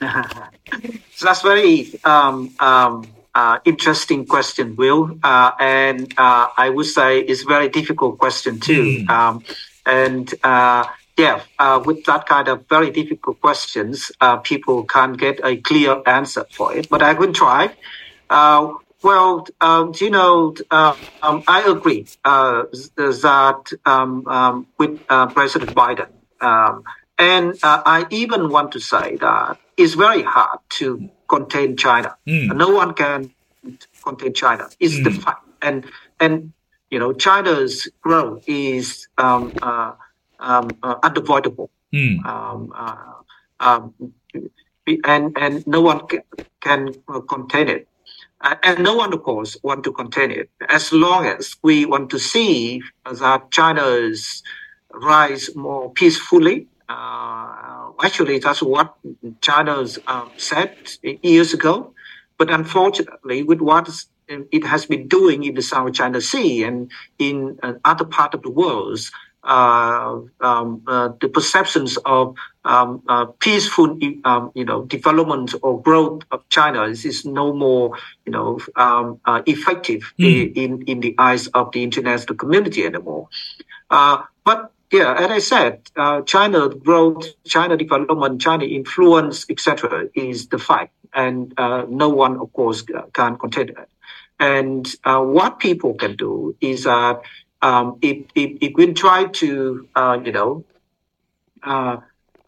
so 0.00 1.26
that's 1.26 1.42
very 1.42 2.00
um, 2.04 2.54
um, 2.58 3.06
uh, 3.34 3.58
interesting 3.64 4.26
question, 4.26 4.76
Will, 4.76 5.18
uh, 5.22 5.52
and 5.60 6.12
uh, 6.18 6.48
I 6.56 6.70
would 6.70 6.86
say 6.86 7.20
it's 7.20 7.42
a 7.42 7.46
very 7.46 7.68
difficult 7.68 8.18
question 8.18 8.58
too. 8.60 9.04
Mm. 9.04 9.10
Um, 9.10 9.44
and 9.86 10.32
uh, 10.42 10.84
yeah, 11.16 11.42
uh, 11.58 11.82
with 11.84 12.04
that 12.04 12.26
kind 12.26 12.48
of 12.48 12.66
very 12.68 12.90
difficult 12.90 13.40
questions, 13.40 14.10
uh, 14.20 14.38
people 14.38 14.84
can't 14.84 15.16
get 15.18 15.40
a 15.44 15.56
clear 15.56 16.02
answer 16.06 16.44
for 16.50 16.74
it. 16.74 16.88
But 16.88 17.02
I 17.02 17.12
will 17.12 17.32
try. 17.32 17.70
well, 19.02 19.46
um, 19.60 19.94
you 19.98 20.10
know, 20.10 20.54
um, 20.70 21.42
I 21.48 21.64
agree 21.66 22.06
that 22.24 23.72
um, 23.86 24.26
um, 24.26 24.66
with 24.76 25.06
President 25.06 25.74
Biden, 25.74 26.08
um, 26.40 26.84
and 27.16 27.54
I 27.62 28.06
even 28.10 28.50
want 28.50 28.72
to 28.72 28.80
say 28.80 29.16
that 29.16 29.58
it's 29.76 29.94
very 29.94 30.22
hard 30.22 30.58
to 30.80 31.08
contain 31.30 31.76
China. 31.76 32.16
Mm. 32.26 32.56
No 32.56 32.68
one 32.68 32.92
can 32.94 33.30
contain 34.04 34.34
China. 34.34 34.68
It's 34.80 34.98
mm. 34.98 35.04
the 35.04 35.12
fact, 35.12 35.46
and 35.62 35.86
and 36.18 36.52
you 36.90 36.98
know 36.98 37.12
China's 37.12 37.88
growth 38.02 38.44
is 38.46 39.08
um, 39.16 39.52
uh, 39.62 39.92
um, 40.40 40.68
uh, 40.82 40.96
unavoidable, 41.02 41.70
mm. 41.94 42.24
um, 42.26 42.72
uh, 42.74 43.14
um, 43.60 43.94
and 45.04 45.36
and 45.38 45.66
no 45.66 45.80
one 45.80 46.06
can, 46.08 46.22
can 46.60 46.94
uh, 47.08 47.20
contain 47.20 47.68
it. 47.68 47.86
And 48.62 48.82
no 48.82 48.94
one, 48.94 49.12
of 49.12 49.22
course, 49.22 49.58
want 49.62 49.84
to 49.84 49.92
contain 49.92 50.30
it. 50.30 50.48
As 50.70 50.94
long 50.94 51.26
as 51.26 51.56
we 51.62 51.84
want 51.84 52.08
to 52.08 52.18
see 52.18 52.80
that 53.04 53.50
China's 53.50 54.42
rise 54.94 55.54
more 55.54 55.92
peacefully, 55.92 56.66
uh, 56.90 57.92
actually, 58.02 58.38
that's 58.38 58.62
what 58.62 58.94
China 59.40 59.86
um, 60.06 60.30
said 60.36 60.76
years 61.22 61.54
ago. 61.54 61.94
But 62.38 62.50
unfortunately, 62.50 63.42
with 63.42 63.60
what 63.60 63.88
it 64.28 64.64
has 64.64 64.86
been 64.86 65.06
doing 65.08 65.44
in 65.44 65.54
the 65.54 65.62
South 65.62 65.92
China 65.92 66.20
Sea 66.20 66.64
and 66.64 66.90
in 67.18 67.58
uh, 67.62 67.74
other 67.84 68.04
part 68.04 68.34
of 68.34 68.42
the 68.42 68.50
world, 68.50 69.00
uh, 69.42 70.20
um, 70.40 70.82
uh, 70.86 71.10
the 71.20 71.28
perceptions 71.28 71.96
of 72.04 72.34
um, 72.64 73.02
uh, 73.08 73.26
peaceful, 73.40 73.98
um, 74.24 74.52
you 74.54 74.64
know, 74.64 74.84
development 74.84 75.54
or 75.62 75.80
growth 75.80 76.22
of 76.30 76.46
China 76.50 76.84
is, 76.84 77.04
is 77.04 77.24
no 77.24 77.52
more, 77.54 77.96
you 78.26 78.32
know, 78.32 78.58
um, 78.76 79.18
uh, 79.24 79.42
effective 79.46 80.12
mm. 80.18 80.52
in 80.54 80.82
in 80.82 81.00
the 81.00 81.14
eyes 81.18 81.46
of 81.48 81.72
the 81.72 81.82
international 81.82 82.36
community 82.36 82.84
anymore. 82.84 83.28
Uh, 83.90 84.22
but 84.44 84.72
yeah, 84.92 85.14
as 85.14 85.30
I 85.30 85.38
said, 85.38 85.82
uh, 85.96 86.22
China 86.22 86.68
growth, 86.68 87.24
China 87.44 87.76
development, 87.76 88.40
China 88.40 88.64
influence, 88.64 89.46
etc., 89.48 90.08
is 90.14 90.48
the 90.48 90.58
fact, 90.58 90.92
and 91.14 91.54
uh, 91.56 91.86
no 91.88 92.08
one, 92.08 92.38
of 92.38 92.52
course, 92.52 92.82
can 93.12 93.36
contest 93.36 93.70
it. 93.70 93.88
And 94.40 94.88
uh, 95.04 95.20
what 95.20 95.60
people 95.60 95.94
can 95.94 96.16
do 96.16 96.56
is 96.60 96.84
that 96.84 97.20
um, 97.62 97.98
if, 98.02 98.24
if, 98.34 98.58
if 98.60 98.72
we 98.74 98.92
try 98.92 99.26
to, 99.26 99.88
uh, 99.94 100.18
you 100.24 100.32
know, 100.32 100.64
uh, 101.62 101.98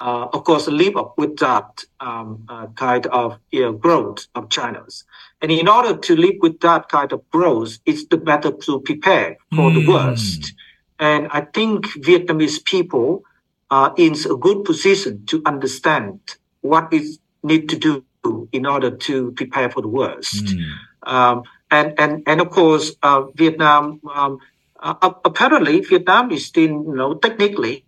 of 0.01 0.43
course, 0.43 0.67
live 0.67 0.97
up 0.97 1.17
with 1.17 1.37
that 1.39 1.85
um, 2.01 2.45
kind 2.75 3.07
of 3.07 3.39
you 3.53 3.61
know, 3.61 3.73
growth 3.73 4.27
of 4.35 4.49
China's. 4.49 5.05
And 5.41 5.53
in 5.53 5.69
order 5.69 5.97
to 5.97 6.17
live 6.17 6.37
with 6.41 6.59
that 6.61 6.89
kind 6.89 7.13
of 7.13 7.29
growth, 7.31 7.79
it's 7.87 8.07
the 8.07 8.17
better 8.17 8.51
to 8.51 8.81
prepare 8.81 9.37
for 9.51 9.71
mm. 9.71 9.75
the 9.75 9.85
hmm. 9.85 9.93
worst. 9.93 10.55
And 11.03 11.27
I 11.33 11.41
think 11.41 11.87
Vietnamese 11.99 12.65
people 12.65 13.25
are 13.69 13.93
in 13.97 14.15
a 14.31 14.37
good 14.37 14.65
position 14.65 15.27
to 15.27 15.43
understand 15.45 16.21
what 16.61 16.93
is 16.93 17.19
need 17.43 17.69
to 17.71 17.77
do 17.77 18.05
in 18.53 18.67
order 18.67 18.93
to 19.09 19.33
prepare 19.33 19.69
for 19.69 19.83
the 19.83 19.89
worst. 19.89 20.45
Mm. 20.45 20.63
Um, 21.03 21.43
and, 21.73 21.99
and, 21.99 22.23
and 22.29 22.41
of 22.41 22.51
course, 22.51 22.93
uh, 23.03 23.23
Vietnam, 23.35 24.01
um, 24.15 24.39
uh, 24.79 25.11
apparently 25.25 25.81
Vietnam 25.81 26.31
is 26.31 26.47
still, 26.47 26.71
you 26.71 26.95
know, 26.95 27.15
technically, 27.15 27.85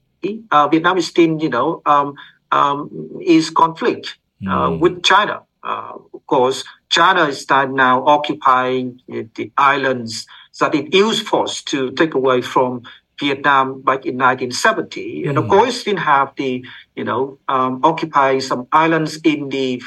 uh, 0.51 0.67
Vietnam 0.67 0.99
is 0.99 1.07
still, 1.07 1.41
you 1.41 1.51
know, 1.51 1.83
um, 1.87 2.15
um 2.51 3.21
is 3.23 3.51
conflict 3.51 4.19
mm. 4.43 4.81
with 4.81 5.05
China. 5.05 5.43
Uh, 5.63 5.93
of 6.13 6.27
course, 6.27 6.65
China 6.89 7.25
is 7.27 7.47
now 7.49 8.05
occupying 8.05 9.01
the 9.07 9.53
islands 9.57 10.27
that 10.59 10.75
it 10.75 10.95
used 10.95 11.27
force 11.27 11.63
to 11.63 11.91
take 11.93 12.15
away 12.15 12.43
from 12.43 12.83
Vietnam 13.21 13.83
back 13.83 14.07
in 14.07 14.19
1970. 14.19 15.25
Mm. 15.25 15.29
And 15.29 15.39
of 15.39 15.45
hmm. 15.45 15.51
course, 15.51 15.81
still 15.81 15.97
have 15.97 16.33
the, 16.37 16.65
you 16.97 17.05
know, 17.05 17.39
um, 17.49 17.81
occupy 17.85 18.39
some 18.39 18.67
islands 18.73 19.19
in 19.25 19.49
the 19.49 19.83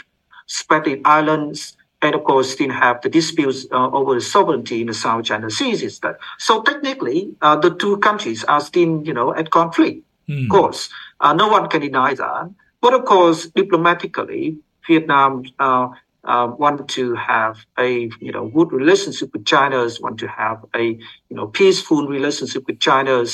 Spratly 0.48 1.02
Islands, 1.04 1.76
and 2.02 2.16
of 2.16 2.24
course 2.24 2.56
didn't 2.56 2.76
have 2.76 3.02
the 3.02 3.10
disputes 3.10 3.66
uh, 3.72 3.90
over 3.90 4.16
the 4.16 4.22
sovereignty 4.22 4.82
in 4.82 4.88
the 4.88 4.94
South 4.94 5.26
China 5.26 5.50
Sea. 5.50 5.72
Is 5.72 6.00
that 6.00 6.20
so? 6.38 6.62
Technically, 6.62 7.36
uh, 7.42 7.56
the 7.58 7.76
two 7.76 7.98
countries 7.98 8.44
are 8.46 8.62
still, 8.62 9.02
you 9.04 9.14
know, 9.14 9.34
at 9.34 9.50
conflict. 9.50 10.04
Mm. 10.30 10.44
Of 10.44 10.50
course, 10.50 10.90
uh, 11.20 11.34
no 11.34 11.48
one 11.50 11.68
can 11.68 11.82
deny 11.82 12.14
that. 12.14 12.50
But 12.82 12.94
of 12.94 13.06
course, 13.06 13.48
diplomatically, 13.48 14.58
Vietnam 14.88 15.44
uh, 16.28 16.48
want 16.60 16.88
to 16.90 17.16
have 17.16 17.66
a 17.80 18.10
you 18.20 18.32
know 18.34 18.50
good 18.50 18.72
relationship 18.74 19.34
with 19.34 19.46
China, 19.46 19.88
want 20.02 20.20
to 20.20 20.28
have 20.28 20.66
a 20.76 20.84
you 21.30 21.36
know 21.38 21.48
peaceful 21.48 22.08
relationship 22.08 22.68
with 22.68 22.80
China, 22.80 23.26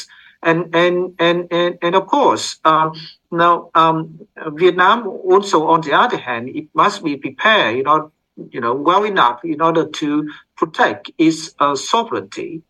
and 0.43 0.75
and 0.75 1.15
and 1.19 1.47
and, 1.51 1.79
and 1.81 1.95
of 1.95 2.07
course 2.07 2.59
um, 2.65 2.93
now 3.31 3.71
um, 3.75 4.19
Vietnam 4.53 5.07
also 5.07 5.67
on 5.67 5.81
the 5.81 5.93
other 5.93 6.17
hand 6.17 6.49
it 6.49 6.67
must 6.75 7.03
be 7.03 7.17
prepared 7.17 7.77
you 7.77 7.83
know 7.83 8.11
you 8.51 8.61
know 8.61 8.75
well 8.75 9.03
enough 9.05 9.43
in 9.43 9.61
order 9.61 9.87
to 9.87 10.31
protect 10.57 11.11
its 11.17 11.55
uh, 11.59 11.75
sovereignty, 11.75 12.63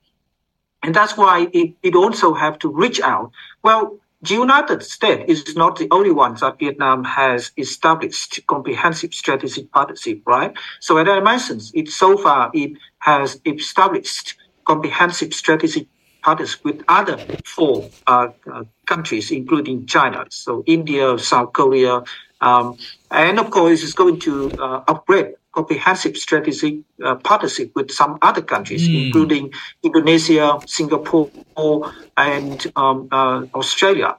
and 0.83 0.95
that's 0.95 1.17
why 1.17 1.47
it, 1.53 1.75
it 1.83 1.95
also 1.95 2.33
have 2.33 2.59
to 2.59 2.69
reach 2.69 3.01
out. 3.01 3.31
Well, 3.63 3.99
the 4.23 4.35
United 4.35 4.83
States 4.83 5.25
is 5.47 5.55
not 5.57 5.77
the 5.77 5.89
only 5.91 6.11
one 6.11 6.35
that 6.35 6.59
Vietnam 6.59 7.03
has 7.03 7.51
established 7.57 8.41
comprehensive 8.47 9.13
strategic 9.13 9.71
partnership, 9.71 10.21
right? 10.25 10.53
So 10.81 10.97
as 10.97 11.09
I 11.09 11.21
mentioned, 11.21 11.63
it 11.73 11.89
so 11.89 12.17
far 12.17 12.51
it 12.53 12.73
has 12.99 13.41
established 13.45 14.35
comprehensive 14.67 15.33
strategic 15.33 15.87
partnership 16.23 16.61
with 16.65 16.81
other 16.87 17.25
four 17.45 17.91
uh, 18.07 18.29
uh, 18.51 18.63
countries, 18.87 19.31
including 19.31 19.87
China, 19.87 20.25
so 20.31 20.63
India, 20.67 21.19
South 21.19 21.53
Korea, 21.53 22.03
um, 22.41 22.77
and 23.11 23.39
of 23.39 23.51
course, 23.51 23.83
it's 23.83 23.93
going 23.93 24.19
to 24.21 24.55
uh, 24.59 24.83
upgrade 24.87 25.35
comprehensive 25.53 26.17
strategic 26.17 26.79
uh, 27.03 27.15
partnership 27.15 27.71
with 27.75 27.91
some 27.91 28.17
other 28.21 28.41
countries, 28.41 28.87
mm. 28.87 29.05
including 29.05 29.53
Indonesia, 29.83 30.59
Singapore, 30.65 31.29
and 32.17 32.71
um, 32.75 33.07
uh, 33.11 33.45
Australia, 33.55 34.17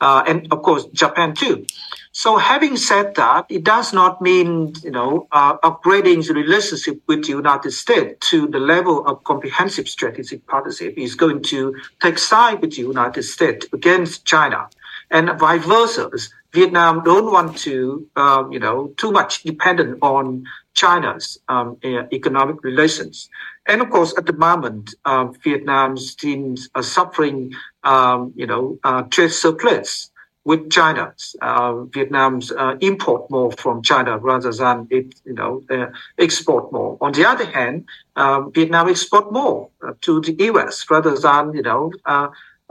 uh, 0.00 0.24
and 0.26 0.48
of 0.52 0.62
course 0.62 0.86
Japan 0.92 1.34
too. 1.34 1.64
So, 2.12 2.38
having 2.38 2.76
said 2.76 3.14
that, 3.14 3.46
it 3.48 3.62
does 3.62 3.92
not 3.92 4.20
mean 4.20 4.74
you 4.82 4.90
know 4.90 5.28
uh, 5.30 5.58
upgrading 5.58 6.26
the 6.26 6.34
relationship 6.34 7.00
with 7.06 7.22
the 7.24 7.30
United 7.30 7.70
States 7.70 8.28
to 8.30 8.48
the 8.48 8.58
level 8.58 9.06
of 9.06 9.22
comprehensive 9.24 9.88
strategic 9.88 10.44
partnership 10.46 10.94
is 10.96 11.14
going 11.14 11.42
to 11.44 11.76
take 12.02 12.18
side 12.18 12.60
with 12.62 12.74
the 12.74 12.82
United 12.82 13.22
States 13.22 13.66
against 13.72 14.24
China, 14.24 14.68
and 15.10 15.30
vice 15.38 15.64
versa. 15.64 16.10
Vietnam 16.52 17.02
don't 17.04 17.32
want 17.32 17.56
to, 17.58 18.06
um, 18.16 18.52
you 18.52 18.58
know, 18.58 18.92
too 18.96 19.12
much 19.12 19.42
dependent 19.42 19.98
on 20.02 20.44
China's 20.74 21.38
um, 21.48 21.76
economic 21.84 22.62
relations. 22.64 23.28
And 23.66 23.80
of 23.80 23.90
course, 23.90 24.14
at 24.16 24.26
the 24.26 24.32
moment, 24.32 24.94
uh, 25.04 25.26
Vietnam 25.44 25.96
seems 25.96 26.68
uh, 26.74 26.82
suffering, 26.82 27.52
um, 27.84 28.32
you 28.34 28.46
know, 28.46 28.78
uh, 28.82 29.02
trade 29.02 29.32
surplus 29.32 30.10
with 30.44 30.70
China. 30.70 31.14
Uh, 31.42 31.82
Vietnam's 31.84 32.50
uh, 32.50 32.76
import 32.80 33.30
more 33.30 33.52
from 33.52 33.82
China 33.82 34.18
rather 34.18 34.52
than 34.52 34.88
it, 34.90 35.14
you 35.24 35.34
know, 35.34 35.62
uh, 35.70 35.86
export 36.18 36.72
more. 36.72 36.96
On 37.00 37.12
the 37.12 37.24
other 37.28 37.44
hand, 37.44 37.84
um, 38.16 38.50
Vietnam 38.52 38.88
export 38.88 39.32
more 39.32 39.68
to 40.00 40.20
the 40.20 40.32
U.S. 40.46 40.84
rather 40.90 41.16
than, 41.16 41.54
you 41.54 41.62
know, 41.62 41.92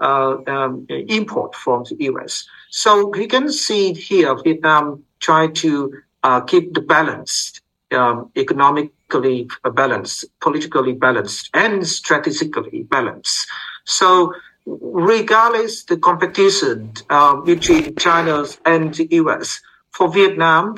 um, 0.02 0.86
import 0.90 1.56
from 1.56 1.84
the 1.84 1.96
U.S. 2.06 2.46
So 2.70 3.08
we 3.08 3.28
can 3.28 3.52
see 3.52 3.94
here 3.94 4.36
Vietnam 4.44 5.04
try 5.20 5.48
to 5.48 5.94
keep 6.48 6.74
the 6.74 6.82
balance 6.82 7.60
um, 7.92 8.32
economically 8.36 9.48
balanced, 9.74 10.26
politically 10.42 10.94
balanced, 10.94 11.50
and 11.54 11.88
strategically 11.88 12.84
balanced. 12.84 13.48
So, 13.86 14.34
regardless 14.66 15.84
the 15.84 15.98
competition 15.98 16.94
uh, 17.10 17.38
between 17.38 17.96
China 17.96 18.46
and 18.66 18.94
the 18.94 19.08
U.S. 19.12 19.62
for 19.92 20.12
Vietnam, 20.12 20.76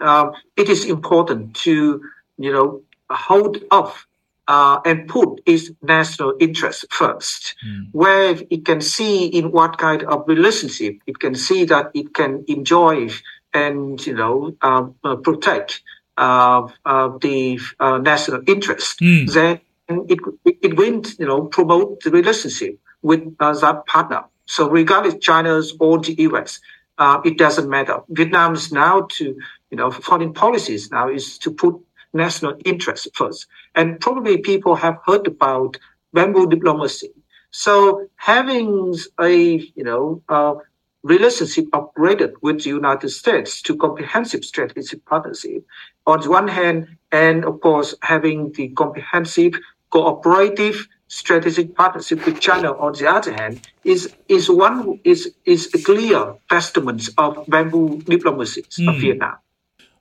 uh, 0.00 0.30
it 0.56 0.68
is 0.68 0.84
important 0.84 1.54
to 1.56 2.02
you 2.38 2.52
know 2.52 2.82
hold 3.10 3.58
off 3.70 4.06
uh, 4.48 4.80
and 4.84 5.08
put 5.08 5.40
its 5.46 5.70
national 5.82 6.34
interest 6.40 6.84
first, 6.90 7.54
mm. 7.66 7.86
where 7.92 8.36
it 8.50 8.64
can 8.64 8.80
see 8.80 9.26
in 9.26 9.52
what 9.52 9.78
kind 9.78 10.02
of 10.04 10.24
relationship 10.26 10.96
it 11.06 11.18
can 11.20 11.34
see 11.34 11.64
that 11.64 11.90
it 11.94 12.12
can 12.14 12.44
enjoy 12.48 13.08
and 13.54 14.04
you 14.06 14.14
know 14.14 14.54
uh, 14.62 15.16
protect 15.16 15.82
of, 16.16 16.72
of 16.84 17.20
the 17.20 17.58
uh, 17.80 17.98
national 17.98 18.42
interest, 18.46 19.00
mm. 19.00 19.32
then 19.32 19.60
it, 19.88 20.18
it 20.44 20.76
will, 20.76 21.02
you 21.18 21.26
know, 21.26 21.44
promote 21.44 22.00
the 22.00 22.10
relationship 22.10 22.78
with 23.02 23.34
uh, 23.40 23.52
that 23.54 23.86
partner. 23.86 24.24
So 24.46 24.68
regardless 24.68 25.16
China's 25.20 25.74
or 25.80 25.98
the 25.98 26.14
US, 26.30 26.60
uh, 26.98 27.20
it 27.24 27.38
doesn't 27.38 27.68
matter. 27.68 28.00
Vietnam's 28.08 28.72
now 28.72 29.06
to, 29.12 29.36
you 29.70 29.76
know, 29.76 29.90
foreign 29.90 30.32
policies 30.32 30.90
now 30.90 31.08
is 31.08 31.38
to 31.38 31.50
put 31.50 31.74
national 32.12 32.56
interest 32.64 33.08
first. 33.14 33.46
And 33.74 34.00
probably 34.00 34.38
people 34.38 34.74
have 34.76 34.98
heard 35.06 35.26
about 35.26 35.76
bamboo 36.12 36.48
diplomacy. 36.48 37.10
So 37.50 38.06
having 38.16 38.96
a, 39.20 39.32
you 39.32 39.84
know, 39.84 40.22
uh, 40.28 40.54
relationship 41.02 41.66
upgraded 41.72 42.32
with 42.42 42.62
the 42.62 42.70
United 42.70 43.10
States 43.10 43.60
to 43.62 43.76
comprehensive 43.76 44.44
strategic 44.44 45.04
partnership 45.04 45.64
on 46.06 46.20
the 46.20 46.30
one 46.30 46.48
hand, 46.48 46.96
and 47.10 47.44
of 47.44 47.60
course, 47.60 47.94
having 48.02 48.52
the 48.52 48.68
comprehensive 48.68 49.54
cooperative 49.90 50.88
strategic 51.08 51.74
partnership 51.74 52.24
with 52.24 52.40
China 52.40 52.72
on 52.78 52.92
the 52.94 53.06
other 53.06 53.32
hand 53.32 53.60
is 53.84 54.14
is 54.28 54.48
one 54.48 54.98
is 55.04 55.34
is 55.44 55.68
a 55.74 55.82
clear 55.82 56.34
testament 56.48 57.08
of 57.18 57.44
bamboo 57.48 58.00
diplomacy 58.02 58.62
mm. 58.62 58.88
of 58.88 58.94
hmm. 58.94 59.00
Vietnam. 59.00 59.36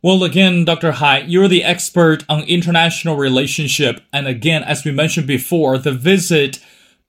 Well, 0.03 0.23
again, 0.23 0.65
Dr. 0.65 0.93
Hai, 0.93 1.19
you're 1.27 1.47
the 1.47 1.63
expert 1.63 2.25
on 2.27 2.41
international 2.45 3.17
relationship, 3.17 4.01
and 4.11 4.25
again, 4.25 4.63
as 4.63 4.83
we 4.83 4.91
mentioned 4.91 5.27
before, 5.27 5.77
the 5.77 5.91
visit 5.91 6.59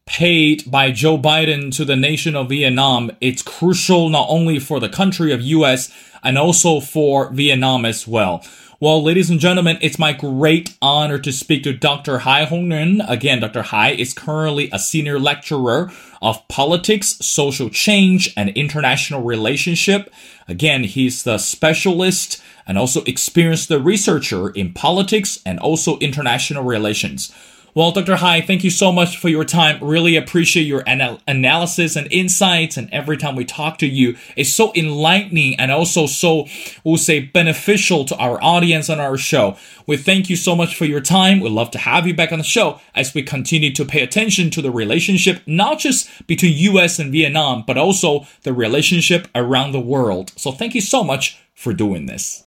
paid 0.04 0.70
by 0.70 0.90
Joe 0.90 1.16
Biden 1.16 1.74
to 1.76 1.86
the 1.86 1.96
nation 1.96 2.36
of 2.36 2.50
Vietnam, 2.50 3.10
it's 3.22 3.40
crucial 3.40 4.10
not 4.10 4.26
only 4.28 4.58
for 4.58 4.78
the 4.78 4.90
country 4.90 5.32
of 5.32 5.40
US 5.40 5.90
and 6.22 6.36
also 6.36 6.80
for 6.80 7.30
Vietnam 7.30 7.86
as 7.86 8.06
well. 8.06 8.44
Well, 8.78 9.02
ladies 9.02 9.30
and 9.30 9.40
gentlemen, 9.40 9.78
it's 9.80 9.98
my 9.98 10.12
great 10.12 10.76
honor 10.82 11.18
to 11.18 11.32
speak 11.32 11.62
to 11.62 11.72
Dr. 11.72 12.18
Hai 12.18 12.44
Hong 12.44 12.66
Nguyen. 12.66 13.08
Again, 13.08 13.40
Dr. 13.40 13.62
Hai 13.62 13.92
is 13.92 14.12
currently 14.12 14.68
a 14.70 14.78
senior 14.78 15.18
lecturer 15.18 15.90
of 16.22 16.46
politics, 16.48 17.18
social 17.20 17.68
change, 17.68 18.32
and 18.36 18.48
international 18.50 19.22
relationship. 19.22 20.12
Again, 20.48 20.84
he's 20.84 21.24
the 21.24 21.36
specialist 21.36 22.40
and 22.66 22.78
also 22.78 23.02
experienced 23.04 23.68
researcher 23.80 24.50
in 24.50 24.72
politics 24.72 25.40
and 25.44 25.58
also 25.58 25.98
international 25.98 26.62
relations. 26.64 27.34
Well, 27.74 27.90
Dr. 27.90 28.16
Hai, 28.16 28.42
thank 28.42 28.64
you 28.64 28.70
so 28.70 28.92
much 28.92 29.16
for 29.16 29.30
your 29.30 29.46
time. 29.46 29.82
Really 29.82 30.14
appreciate 30.14 30.64
your 30.64 30.82
anal- 30.86 31.20
analysis 31.26 31.96
and 31.96 32.06
insights. 32.12 32.76
And 32.76 32.92
every 32.92 33.16
time 33.16 33.34
we 33.34 33.46
talk 33.46 33.78
to 33.78 33.86
you, 33.86 34.14
it's 34.36 34.52
so 34.52 34.74
enlightening 34.74 35.58
and 35.58 35.72
also 35.72 36.04
so, 36.06 36.46
we'll 36.84 36.98
say, 36.98 37.20
beneficial 37.20 38.04
to 38.04 38.16
our 38.18 38.38
audience 38.44 38.90
and 38.90 39.00
our 39.00 39.16
show. 39.16 39.56
We 39.86 39.96
thank 39.96 40.28
you 40.28 40.36
so 40.36 40.54
much 40.54 40.76
for 40.76 40.84
your 40.84 41.00
time. 41.00 41.40
We'd 41.40 41.52
love 41.52 41.70
to 41.70 41.78
have 41.78 42.06
you 42.06 42.12
back 42.12 42.30
on 42.30 42.36
the 42.36 42.44
show 42.44 42.78
as 42.94 43.14
we 43.14 43.22
continue 43.22 43.72
to 43.72 43.86
pay 43.86 44.02
attention 44.02 44.50
to 44.50 44.60
the 44.60 44.70
relationship, 44.70 45.40
not 45.46 45.78
just 45.78 46.26
between 46.26 46.58
US 46.74 46.98
and 46.98 47.10
Vietnam, 47.10 47.64
but 47.66 47.78
also 47.78 48.26
the 48.42 48.52
relationship 48.52 49.28
around 49.34 49.72
the 49.72 49.80
world. 49.80 50.32
So 50.36 50.52
thank 50.52 50.74
you 50.74 50.82
so 50.82 51.02
much 51.02 51.38
for 51.54 51.72
doing 51.72 52.04
this. 52.04 52.44